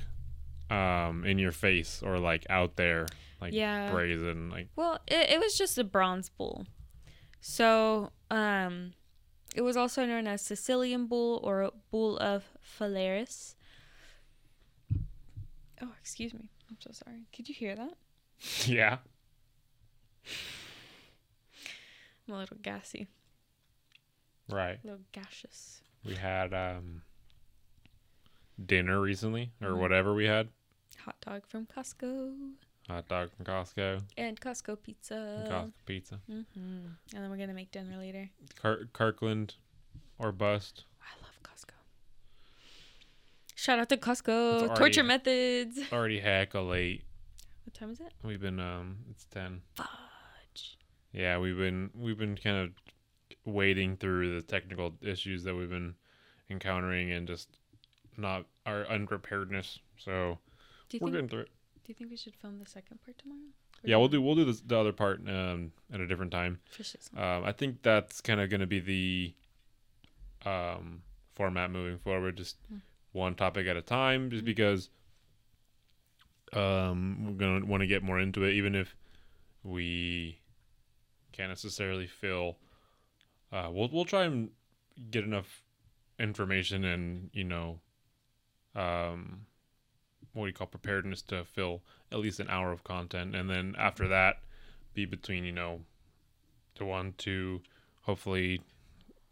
[0.69, 3.07] um in your face or like out there,
[3.41, 3.91] like Yeah.
[3.91, 6.65] brazen, like Well, it, it was just a bronze bull.
[7.41, 8.93] So, um,
[9.53, 12.43] it was also known as Sicilian bull or bull of
[12.80, 13.53] Phalaris.
[15.81, 16.49] Oh, excuse me.
[16.69, 17.27] I'm so sorry.
[17.35, 17.93] Could you hear that?
[18.65, 18.97] yeah.
[22.27, 23.07] I'm a little gassy,
[24.49, 24.80] Right.
[24.84, 25.81] a little gaseous.
[26.03, 27.02] We had um
[28.64, 29.77] dinner recently or Mhm.
[29.80, 30.49] whatever we had.
[30.99, 32.53] Hot dog from Costco
[32.88, 35.45] Hot dog from Costco, and Costco pizza.
[35.49, 38.30] Costco pizza, hmm And then we're gonna make dinner later.
[38.56, 39.56] Car- Kirkland
[40.19, 40.85] or bust.
[41.02, 41.73] I love Costco.
[43.56, 44.60] Shout out to Costco.
[44.61, 45.80] Already- Torture methods.
[45.91, 47.03] Already heckle late.
[47.65, 48.14] What time is it?
[48.23, 49.64] We've been um it's 10.
[49.76, 49.88] Fudge.
[51.16, 52.72] Yeah, we've been we've been kind of
[53.46, 55.96] wading through the technical issues that we've been
[56.50, 57.58] encountering and just
[58.18, 59.80] not our unpreparedness.
[59.98, 60.40] So
[60.92, 61.12] we're think?
[61.14, 61.50] getting through it.
[61.86, 63.40] Do you think we should film the second part tomorrow?
[63.40, 66.60] Or Yeah, we'll do we'll do this, the other part um at a different time.
[67.16, 71.02] Um, I think that's kind of going to be the um
[71.34, 72.36] format moving forward.
[72.36, 72.80] Just Hmm.
[73.14, 74.90] one topic at a time, just because
[76.54, 78.96] um, we're gonna want to get more into it, even if
[79.64, 80.40] we
[81.36, 82.57] can't necessarily feel.
[83.52, 84.49] Uh, we'll we'll try and
[85.12, 85.62] get enough
[86.20, 87.80] information and you know,
[88.76, 89.45] um,
[90.34, 91.82] what do you call preparedness to fill
[92.12, 94.38] at least an hour of content, and then after that,
[94.94, 95.82] be between you know,
[96.76, 97.62] to one to
[98.03, 98.62] hopefully,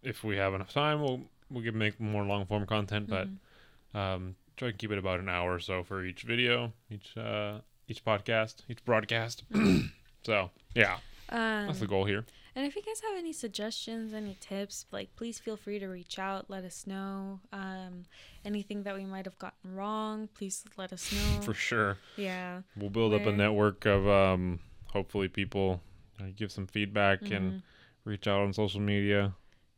[0.02, 3.98] if we have enough time, we'll we can make more long form content, but Mhm.
[3.98, 7.60] um, try and keep it about an hour or so for each video, each uh,
[7.88, 9.44] each podcast, each broadcast.
[10.24, 10.98] so yeah,
[11.30, 12.26] Um, that's the goal here.
[12.56, 16.20] And if you guys have any suggestions, any tips, like please feel free to reach
[16.20, 16.50] out.
[16.50, 17.40] Let us know.
[17.52, 18.04] Um,
[18.46, 21.42] anything that we might have gotten wrong, please let us know.
[21.42, 22.62] For sure, yeah.
[22.78, 25.82] we'll build up a network of um, hopefully people
[26.20, 27.62] uh, give some feedback and Mhm.
[28.06, 29.34] reach out on social media.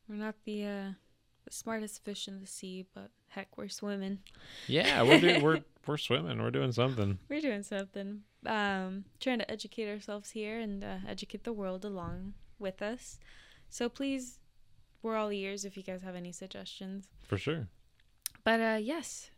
[0.09, 0.89] We're not the uh,
[1.45, 4.19] the smartest fish in the sea, but heck, we're swimming.
[4.67, 6.41] Yeah, we're doing, we're we're swimming.
[6.41, 7.19] We're doing something.
[7.29, 8.21] We're doing something.
[8.45, 13.19] Um, trying to educate ourselves here and uh, educate the world along with us.
[13.69, 14.39] So please,
[15.01, 17.09] we're all ears if you guys have any suggestions.
[17.23, 17.67] For sure.
[18.43, 19.31] But uh, yes,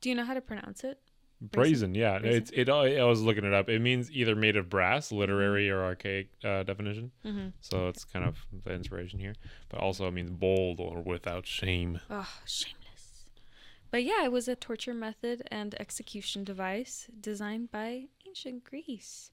[0.00, 1.00] do you know how to pronounce it?
[1.40, 2.18] Brazen, yeah.
[2.18, 2.36] Brazen.
[2.36, 2.68] It's it.
[2.68, 3.68] I was looking it up.
[3.68, 7.12] It means either made of brass, literary or archaic uh, definition.
[7.24, 7.48] Mm-hmm.
[7.60, 9.34] So it's kind of the inspiration here,
[9.68, 12.00] but also it means bold or without shame.
[12.10, 12.77] Oh, shameless.
[13.90, 19.30] But yeah, it was a torture method and execution device designed by ancient Greece.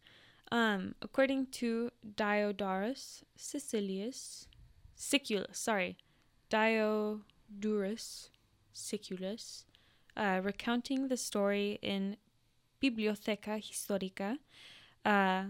[0.51, 4.47] Um, according to Diodorus Sicilius,
[4.95, 5.97] Siculus, sorry,
[6.49, 8.29] Diodorus
[8.73, 9.65] Siculus,
[10.15, 12.17] uh, recounting the story in
[12.81, 14.37] Bibliotheca Historica,
[15.03, 15.45] uh,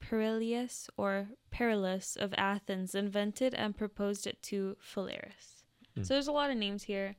[0.00, 5.64] Perilius or Perillus of Athens invented and proposed it to Phalaris.
[5.96, 6.06] Mm.
[6.06, 7.16] So there's a lot of names here.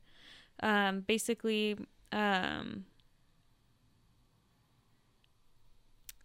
[0.61, 1.77] Um, basically,
[2.11, 2.85] um,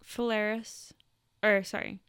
[0.04, 0.92] Phalaris,
[1.42, 2.00] or sorry,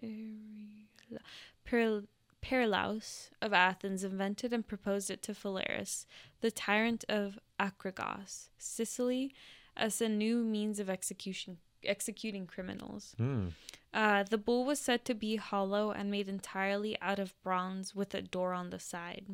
[0.00, 2.06] Perila-
[2.42, 6.06] Perilaus of Athens invented and proposed it to Phalaris,
[6.40, 9.34] the tyrant of Acragos, Sicily,
[9.76, 13.14] as a new means of execution executing criminals.
[13.16, 13.48] Hmm.
[13.94, 18.14] Uh, the bull was said to be hollow and made entirely out of bronze with
[18.14, 19.26] a door on the side.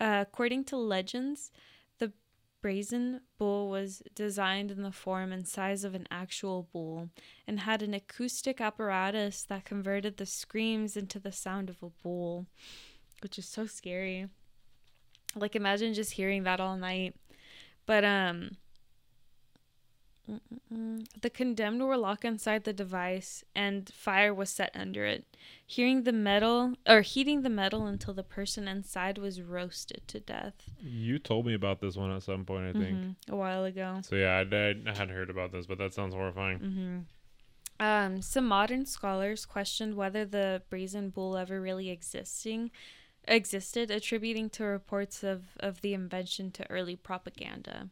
[0.00, 1.50] Uh, according to legends,
[1.98, 2.12] the
[2.60, 7.10] brazen bull was designed in the form and size of an actual bull
[7.46, 12.46] and had an acoustic apparatus that converted the screams into the sound of a bull,
[13.22, 14.26] which is so scary.
[15.36, 17.14] Like imagine just hearing that all night.
[17.86, 18.56] But um
[20.30, 21.06] Mm-mm-mm.
[21.20, 25.24] The condemned were locked inside the device and fire was set under it,
[25.64, 30.70] hearing the metal or heating the metal until the person inside was roasted to death.
[30.80, 32.98] You told me about this one at some point, I think.
[32.98, 34.00] Mhm, a while ago.
[34.02, 36.58] So yeah, I, I, hadn't heard about this, but that sounds horrifying.
[36.58, 36.98] hmm
[37.78, 42.70] Um, some modern scholars questioned whether the brazen bull ever really existing
[43.28, 47.88] existed, attributing to reports of, of the invention to early propaganda.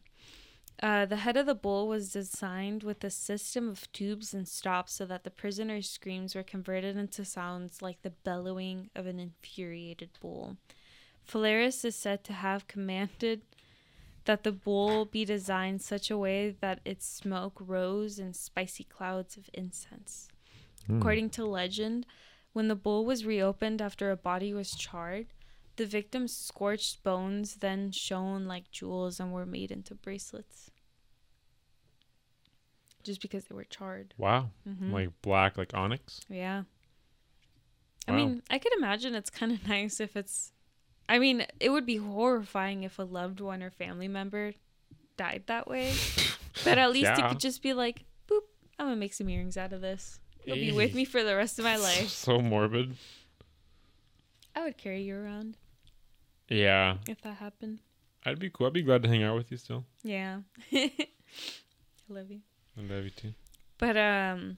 [0.81, 4.93] Uh, the head of the bull was designed with a system of tubes and stops
[4.93, 10.09] so that the prisoner's screams were converted into sounds like the bellowing of an infuriated
[10.19, 10.57] bull.
[11.27, 13.41] Phalaris is said to have commanded
[14.25, 19.37] that the bowl be designed such a way that its smoke rose in spicy clouds
[19.37, 20.27] of incense.
[20.87, 20.97] Hmm.
[20.97, 22.05] According to legend,
[22.53, 25.27] when the bowl was reopened after a body was charred,
[25.77, 30.71] the victim's scorched bones then shone like jewels and were made into bracelets.
[33.03, 34.13] Just because they were charred.
[34.17, 36.21] Wow, hmm like black, like onyx.
[36.29, 36.63] yeah.
[38.07, 40.51] I mean, I could imagine it's kind of nice if it's.
[41.09, 44.53] I mean, it would be horrifying if a loved one or family member
[45.17, 45.93] died that way.
[46.63, 47.27] But at least Yeah.
[47.29, 48.39] could just be like, boop,
[48.79, 50.19] I'm going to make some earrings out of this.
[50.45, 52.09] It'll be with me for the rest of my life.
[52.09, 52.95] So morbid.
[54.55, 55.57] I would carry you around
[56.49, 57.79] Yeah, if that happened.
[58.25, 58.67] I'd be cool.
[58.67, 59.85] I'd be glad to hang out with you still.
[60.03, 60.39] Yeah.
[60.73, 60.89] I
[62.09, 62.41] love you.
[62.77, 63.33] I love you too.
[63.77, 64.57] But um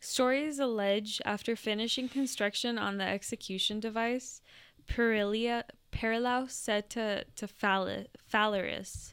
[0.00, 4.40] stories allege after finishing construction on the execution device,
[4.88, 9.12] Perilia Perilaus said to to Phal- Phalaris,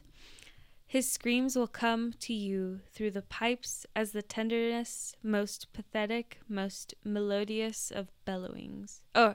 [0.86, 6.94] his screams will come to you through the pipes as the tenderest, most pathetic, most
[7.04, 9.02] melodious of bellowings.
[9.14, 9.34] Oh,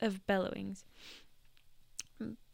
[0.00, 0.84] of bellowings.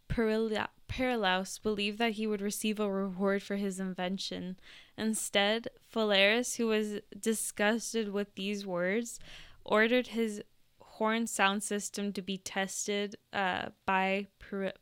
[0.09, 4.57] Perila- Perilaus believed that he would receive a reward for his invention.
[4.97, 9.19] Instead, Phalaris, who was disgusted with these words,
[9.65, 10.43] ordered his
[10.81, 14.73] horn sound system to be tested uh, by per-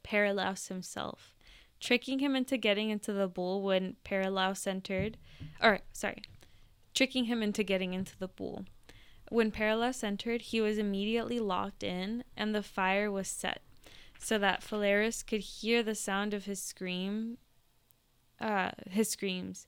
[0.69, 1.35] himself,
[1.81, 5.17] tricking him into getting into the bull when Paralaus entered.
[5.61, 6.23] Or, sorry,
[6.95, 8.65] tricking him into getting into the bull.
[9.35, 13.63] When Paralaus entered, he was immediately locked in, and the fire was set,
[14.17, 17.39] so that Phalaris could hear the sound of his scream,
[18.41, 19.67] uh, his screams.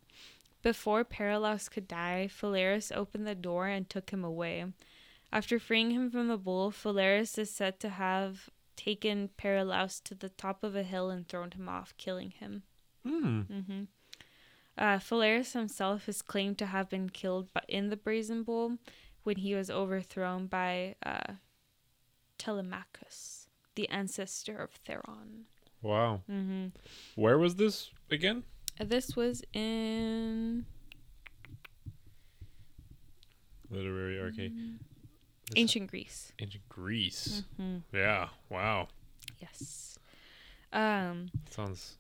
[0.62, 4.66] Before Paralaus could die, Phalaris opened the door and took him away.
[5.32, 10.28] After freeing him from the bull, Phalaris is said to have taken Paralaus to the
[10.28, 12.62] top of a hill and thrown him off, killing him.
[13.04, 13.40] Hmm.
[13.40, 13.82] hmm
[14.78, 18.78] Uh, Phalaris himself is claimed to have been killed in the Brazen Bull
[19.26, 21.34] when he was overthrown by uh,
[22.38, 25.46] Telemachus, the ancestor of Theron.
[25.82, 26.20] Wow.
[26.28, 26.66] hmm
[27.16, 28.44] Where was this again?
[28.78, 30.64] This was in
[33.70, 34.52] Literary arcade.
[35.50, 36.32] This- ancient Greece.
[36.38, 37.42] Ancient Greece.
[37.56, 38.28] hmm Yeah.
[38.48, 38.88] Wow.
[39.40, 39.98] Yes.
[40.72, 41.30] Um.
[41.50, 41.96] Sounds.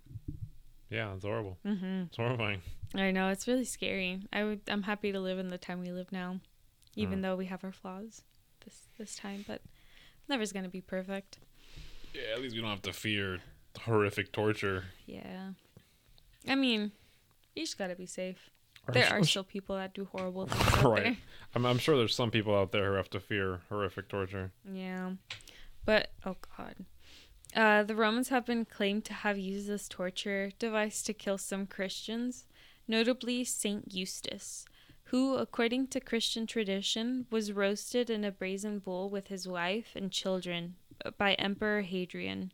[0.90, 1.58] Yeah, it's horrible.
[1.64, 2.62] hmm It's horrifying.
[2.94, 4.20] I know it's really scary.
[4.32, 4.60] I would.
[4.68, 6.40] I'm happy to live in the time we live now,
[6.96, 7.22] even Mm.
[7.22, 8.22] though we have our flaws
[8.64, 9.44] this this time.
[9.46, 9.62] But
[10.28, 11.38] never's gonna be perfect.
[12.14, 13.40] Yeah, at least we don't have to fear
[13.82, 14.84] horrific torture.
[15.06, 15.52] Yeah.
[16.48, 16.92] I mean,
[17.54, 18.50] you just gotta be safe.
[18.88, 21.02] Or There are still people that do horrible things Right.
[21.02, 21.16] there.
[21.54, 24.52] I'm, I'm sure there's some people out there who have to fear horrific torture.
[24.64, 25.12] Yeah.
[25.84, 26.76] But oh god.
[27.54, 31.66] Uh, the Romans have been claimed to have used this torture device to kill some
[31.66, 32.46] Christians,
[32.86, 34.66] notably Saint Eustace,
[35.06, 40.10] who, according to Christian tradition, was roasted in a brazen bull with his wife and
[40.10, 40.76] children
[41.16, 42.52] by Emperor Hadrian.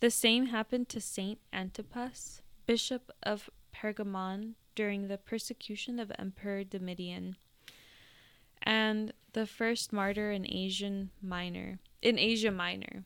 [0.00, 7.36] The same happened to Saint Antipas, bishop of Pergamon, during the persecution of Emperor Domitian
[8.62, 13.04] and the first martyr in Asian Minor, in Asia Minor,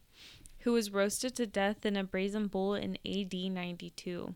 [0.61, 4.35] who was roasted to death in a brazen bull in AD 92.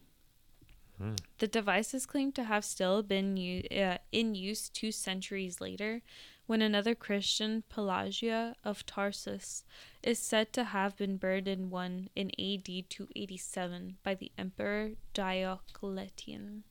[1.39, 6.03] The device is claimed to have still been u- uh, in use two centuries later,
[6.47, 9.65] when another Christian, Pelagia of Tarsus,
[10.03, 16.65] is said to have been burned in one in AD 287 by the Emperor Diocletian.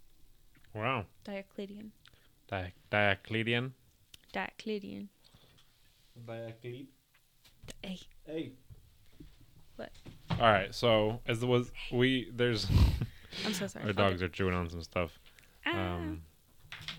[0.74, 1.06] Wow.
[1.24, 1.92] Diocletian.
[2.48, 3.74] Di- Diocletian.
[4.32, 5.10] Diocletian.
[6.26, 6.88] Diocletian.
[7.82, 8.00] Hey.
[8.26, 8.52] Hey.
[9.76, 9.92] What?
[10.32, 10.76] All right.
[10.76, 12.68] So as the was we there's
[13.46, 13.86] I'm so sorry.
[13.86, 14.26] our Fuck dogs it.
[14.26, 15.20] are chewing on some stuff.
[15.66, 15.96] Ah.
[15.96, 16.22] Um,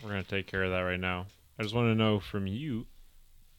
[0.02, 1.26] we're gonna take care of that right now.
[1.58, 2.86] I just want to know from you,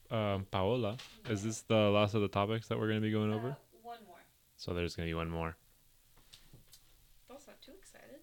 [0.10, 0.98] um, Paola,
[1.30, 3.50] is this the last of the topics that we're gonna be going over?
[3.50, 4.18] Uh, one more.
[4.58, 5.56] So there's gonna be one more.
[7.30, 8.20] That's not too excited.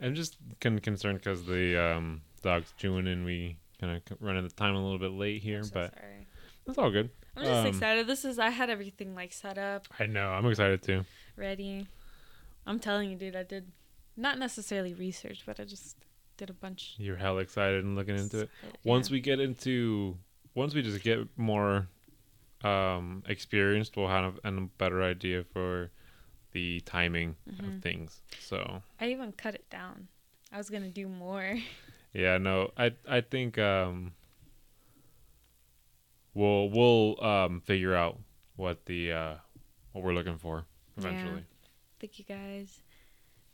[0.00, 4.50] I'm just con- concerned because the um, dog's chewing and we kind of running the
[4.54, 6.26] time a little bit late here, I'm so but sorry.
[6.66, 7.10] it's all good.
[7.36, 8.06] I'm just um, excited.
[8.06, 10.28] This is I had everything like set up, I know.
[10.30, 11.04] I'm excited too.
[11.36, 11.86] ready.
[12.68, 13.72] I'm telling you, dude, I did
[14.16, 15.96] not necessarily research, but I just
[16.36, 16.94] did a bunch.
[16.98, 18.50] You're hell excited and looking into it.
[18.62, 18.70] Yeah.
[18.84, 20.18] Once we get into,
[20.54, 21.88] once we just get more
[22.62, 25.90] um, experienced, we'll have a better idea for
[26.52, 27.76] the timing Mhm.
[27.76, 28.20] of things.
[28.40, 30.08] So I even cut it down.
[30.52, 31.58] I was gonna do more.
[32.12, 34.12] yeah, no, I I think um,
[36.34, 38.18] we'll we'll um, figure out
[38.56, 39.34] what the uh,
[39.92, 40.64] what we're looking for
[40.96, 41.44] eventually.
[42.00, 42.80] Thank you guys.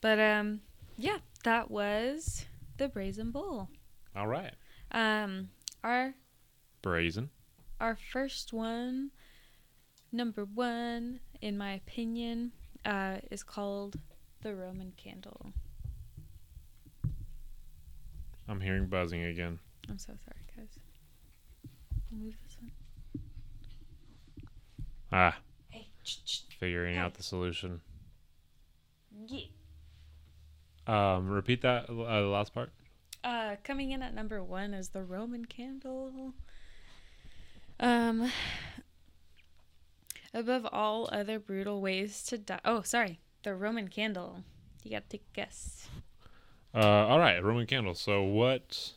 [0.00, 0.60] But um,
[0.98, 2.44] yeah, that was
[2.76, 3.68] the Brazen Bull.
[4.16, 4.52] All right,
[4.92, 5.48] Um,
[5.82, 6.14] our
[6.82, 7.30] brazen.
[7.80, 9.10] our first one,
[10.12, 12.52] number one, in my opinion,
[12.84, 13.96] uh, is called
[14.42, 15.52] the Roman Candle.
[18.46, 19.58] I'm hearing buzzing again.
[19.88, 20.78] I'm so sorry, guys.
[22.12, 22.70] I'll move this one.
[25.10, 25.36] Ah,
[25.70, 25.88] Hey,
[26.60, 27.80] figuring out the solution.
[29.26, 29.46] Yeah.
[30.86, 32.70] Um, repeat that uh, the last part.
[33.22, 36.34] Uh, coming in at number one is the Roman Candle.
[37.80, 38.30] Um,
[40.34, 42.60] above all other brutal ways to die.
[42.64, 44.44] Oh, sorry, the Roman Candle.
[44.82, 45.88] You take a guess.
[46.74, 47.94] Uh, all right, Roman candle.
[47.94, 48.92] So what?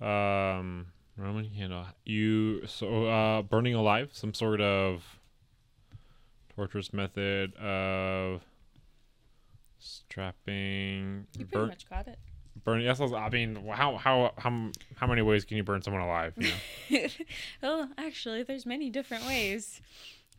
[0.00, 0.86] Um,
[1.16, 1.86] Roman candle.
[2.04, 5.19] You so uh, burning alive, some sort of
[6.60, 8.42] torturous method of
[9.78, 11.26] strapping.
[11.38, 12.18] You pretty burn, much got it.
[12.64, 12.84] burning.
[12.84, 16.34] Yes, I mean, how how how how many ways can you burn someone alive?
[16.36, 16.50] You
[16.90, 17.06] know?
[17.62, 19.80] well, actually, there's many different ways.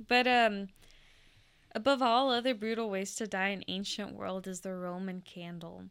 [0.08, 0.70] But um
[1.74, 5.86] above all other brutal ways to die in ancient world is the Roman candle.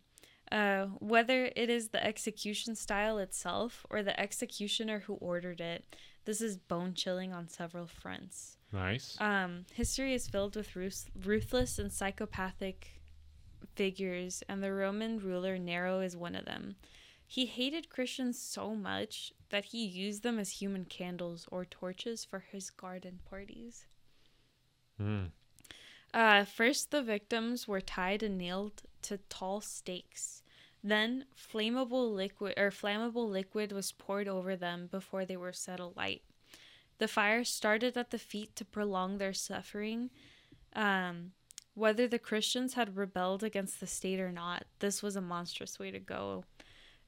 [0.52, 5.84] Uh, whether it is the execution style itself or the executioner who ordered it,
[6.30, 8.56] this is bone chilling on several fronts.
[8.72, 9.16] Nice.
[9.20, 13.02] Um, history is filled with ruth- ruthless and psychopathic
[13.74, 16.76] figures, and the Roman ruler Nero is one of them.
[17.26, 22.44] He hated Christians so much that he used them as human candles or torches for
[22.52, 23.86] his garden parties.
[25.02, 25.30] Mm.
[26.14, 30.39] Uh, first, the victims were tied and nailed to tall stakes.
[30.82, 36.22] Then, flammable liquid or flammable liquid was poured over them before they were set alight.
[36.98, 40.10] The fire started at the feet to prolong their suffering.
[40.74, 41.32] Um,
[41.74, 45.90] whether the Christians had rebelled against the state or not, this was a monstrous way
[45.90, 46.44] to go.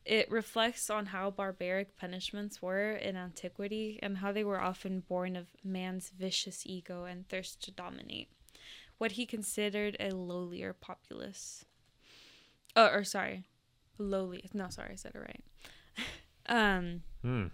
[0.05, 5.37] It reflects on how barbaric punishments were in antiquity and how they were often born
[5.37, 8.29] of man's vicious ego and thirst to dominate
[9.03, 11.65] what he considered a lowlier populace.
[12.77, 13.43] Oh, or sorry,
[13.99, 14.49] lowly.
[14.53, 15.45] No, sorry, I said it right.
[16.47, 17.03] um.
[17.25, 17.51] Mm.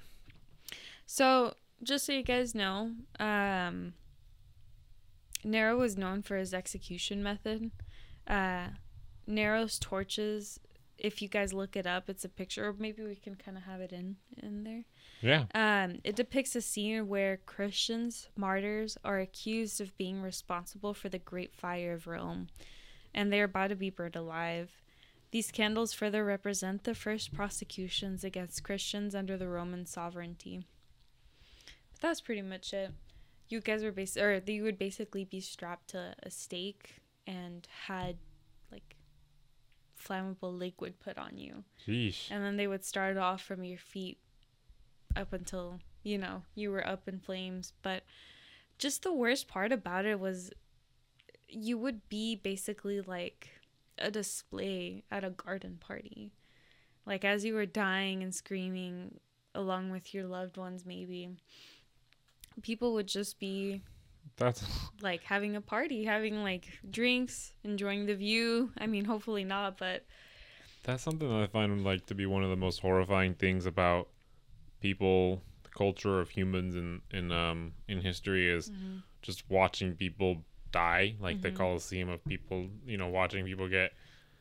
[1.06, 3.94] So, just so you guys know, um,
[5.43, 7.70] Nero was known for his execution method.
[8.27, 8.69] Uh,
[9.27, 10.60] Nero's torches.
[10.98, 12.69] If you guys look it up, it's a picture.
[12.69, 14.85] Or maybe we can kind of have it in in there.
[15.20, 15.44] Yeah.
[15.55, 21.19] Um, it depicts a scene where Christians, martyrs, are accused of being responsible for the
[21.19, 22.48] Great Fire of Rome,
[23.15, 24.70] and they are about to be burned alive.
[25.31, 30.65] These candles further represent the first prosecutions against Christians under the Roman sovereignty.
[31.93, 32.93] But that's pretty much it.
[33.49, 36.97] You guys were bas- or you would basically be strapped to a stake
[37.27, 38.17] and had
[38.73, 38.97] like
[40.03, 42.31] flammable liquid put on you Sheesh.
[42.31, 44.19] and then they would start off from your feet
[45.17, 48.03] up until you know you were up in flames but
[48.79, 50.53] just the worst part about it was
[51.49, 53.49] you would be basically like
[54.01, 56.33] a display at a garden party.
[57.07, 59.19] Like as you were dying and screaming
[59.55, 61.31] along with your loved ones maybe
[62.62, 63.83] people would just be
[64.37, 64.62] That's
[65.01, 68.70] like having a party having like drinks enjoying the view.
[68.79, 70.05] I mean hopefully not but
[70.85, 74.09] that's something that I find like to be one of the most horrifying things about
[74.81, 78.70] people, the culture of humans in in um in history is
[79.23, 81.57] just watching people die, like the Mhm.
[81.57, 83.93] Colosseum of people, you know, watching people get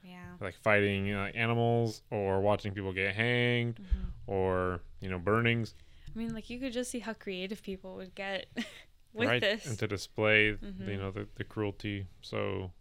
[0.04, 4.12] yeah like fighting uh, animals or watching people get hanged Mhm.
[4.28, 5.74] or you know burnings
[6.16, 8.46] I mean, like you could just see how creative people would get
[9.14, 9.66] with right this.
[9.66, 10.88] and to display Mhm.
[10.88, 12.72] you know the, the cruelty so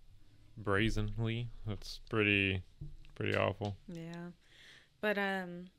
[0.58, 2.62] brazenly that's pretty
[3.14, 4.30] pretty awful yeah,
[5.00, 5.70] but um,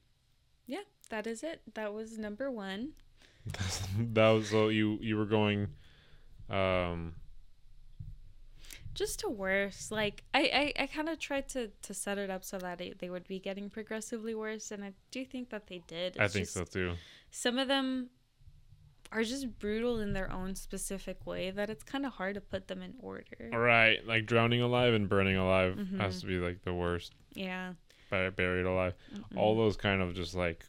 [0.66, 1.62] yeah, that is it.
[1.76, 2.94] That was number one.
[4.14, 5.68] that was so you you were going
[6.50, 7.14] um
[8.98, 9.92] Just to worse.
[9.92, 12.98] Like I, I, I kind of tried to to set it up so that it,
[13.00, 16.18] they would be getting progressively worse, and I do think that they did.
[16.20, 16.94] i think so too
[17.30, 18.10] Some of them
[19.12, 22.68] are just brutal in their own specific way that it's kind of hard to put
[22.68, 23.50] them in order.
[23.54, 26.00] all right like drowning alive and burning alive Mhm.
[26.02, 27.74] has to be like the worst Yeah.
[28.10, 29.38] Bur- buried alive Mm-mm.
[29.38, 30.66] all those kind of just like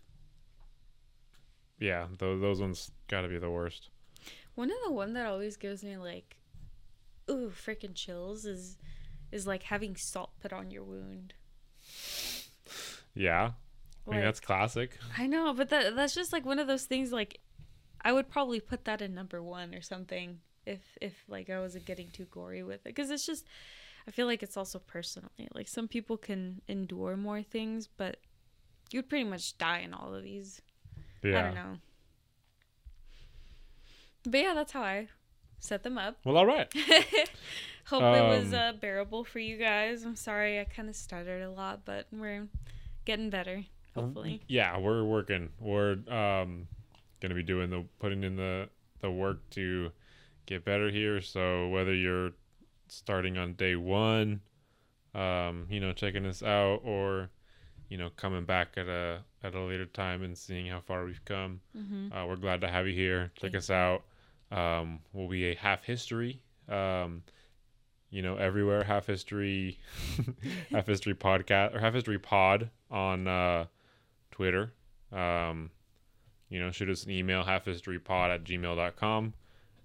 [1.80, 3.90] yeah those, those ones gotta be the worst
[4.55, 6.36] One of the one that always gives me like,
[7.30, 8.76] ooh, freaking chills is,
[9.32, 11.34] is like having salt put on your wound.
[13.14, 13.52] yeah
[14.06, 17.12] i mean that's classic I know, but that that's just like one of those things.
[17.12, 17.40] Like,
[18.02, 21.84] I would probably put that in number one or something if if like I wasn't
[21.86, 23.46] getting too gory with it, because it's just,
[24.06, 28.18] I feel like it's also personally like some people can endure more things, but
[28.90, 30.62] you'd pretty much die in all of these.
[31.22, 31.78] yeah I don't know.
[34.24, 35.09] But yeah, that's how I
[35.59, 36.16] set them up.
[36.24, 36.72] well all right
[37.86, 40.05] Hope it was Um, uh, bearable for you guys.
[40.05, 42.47] I'm sorry I kind of stuttered a lot, but we're
[43.06, 43.64] getting better.
[43.94, 44.43] Hopefully.
[44.47, 46.68] yeah we're working we're um
[47.20, 48.68] gonna be doing the putting in the
[49.01, 49.90] the work to
[50.47, 52.30] get better here so whether you're
[52.86, 54.40] starting on day one
[55.16, 57.28] um you know checking us out or
[57.89, 61.24] you know coming back at a at a later time and seeing how far we've
[61.24, 62.12] come Mm-hmm.
[62.16, 64.05] uh, we're glad to have you here check Thank us out
[64.50, 67.22] um we'll be a half history um
[68.10, 69.78] you know everywhere half history
[70.70, 73.64] half history podcast or half history pod on uh
[74.30, 74.72] twitter.
[75.12, 75.70] Um
[76.48, 79.34] you know shoot us an email half history pod at gmail.com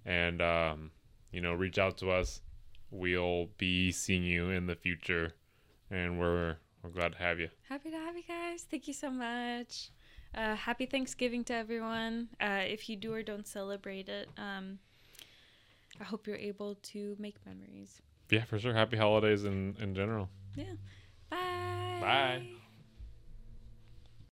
[0.05, 0.91] and um
[1.31, 2.41] you know reach out to us.
[2.91, 5.33] We'll be seeing you in the future.
[5.91, 7.49] And we're we're glad to have you.
[7.69, 8.65] Happy to have you guys.
[8.69, 9.89] Thank you so much.
[10.35, 12.29] Uh, happy Thanksgiving to everyone.
[12.41, 14.79] Uh, if you do or don't celebrate it, um,
[16.01, 18.01] I hope you're able to make memories.
[18.29, 20.75] yeah for sure happy holidays in in general Yeah.
[21.29, 21.99] Bye.
[22.01, 22.41] Bye.
[22.41, 22.62] Bye.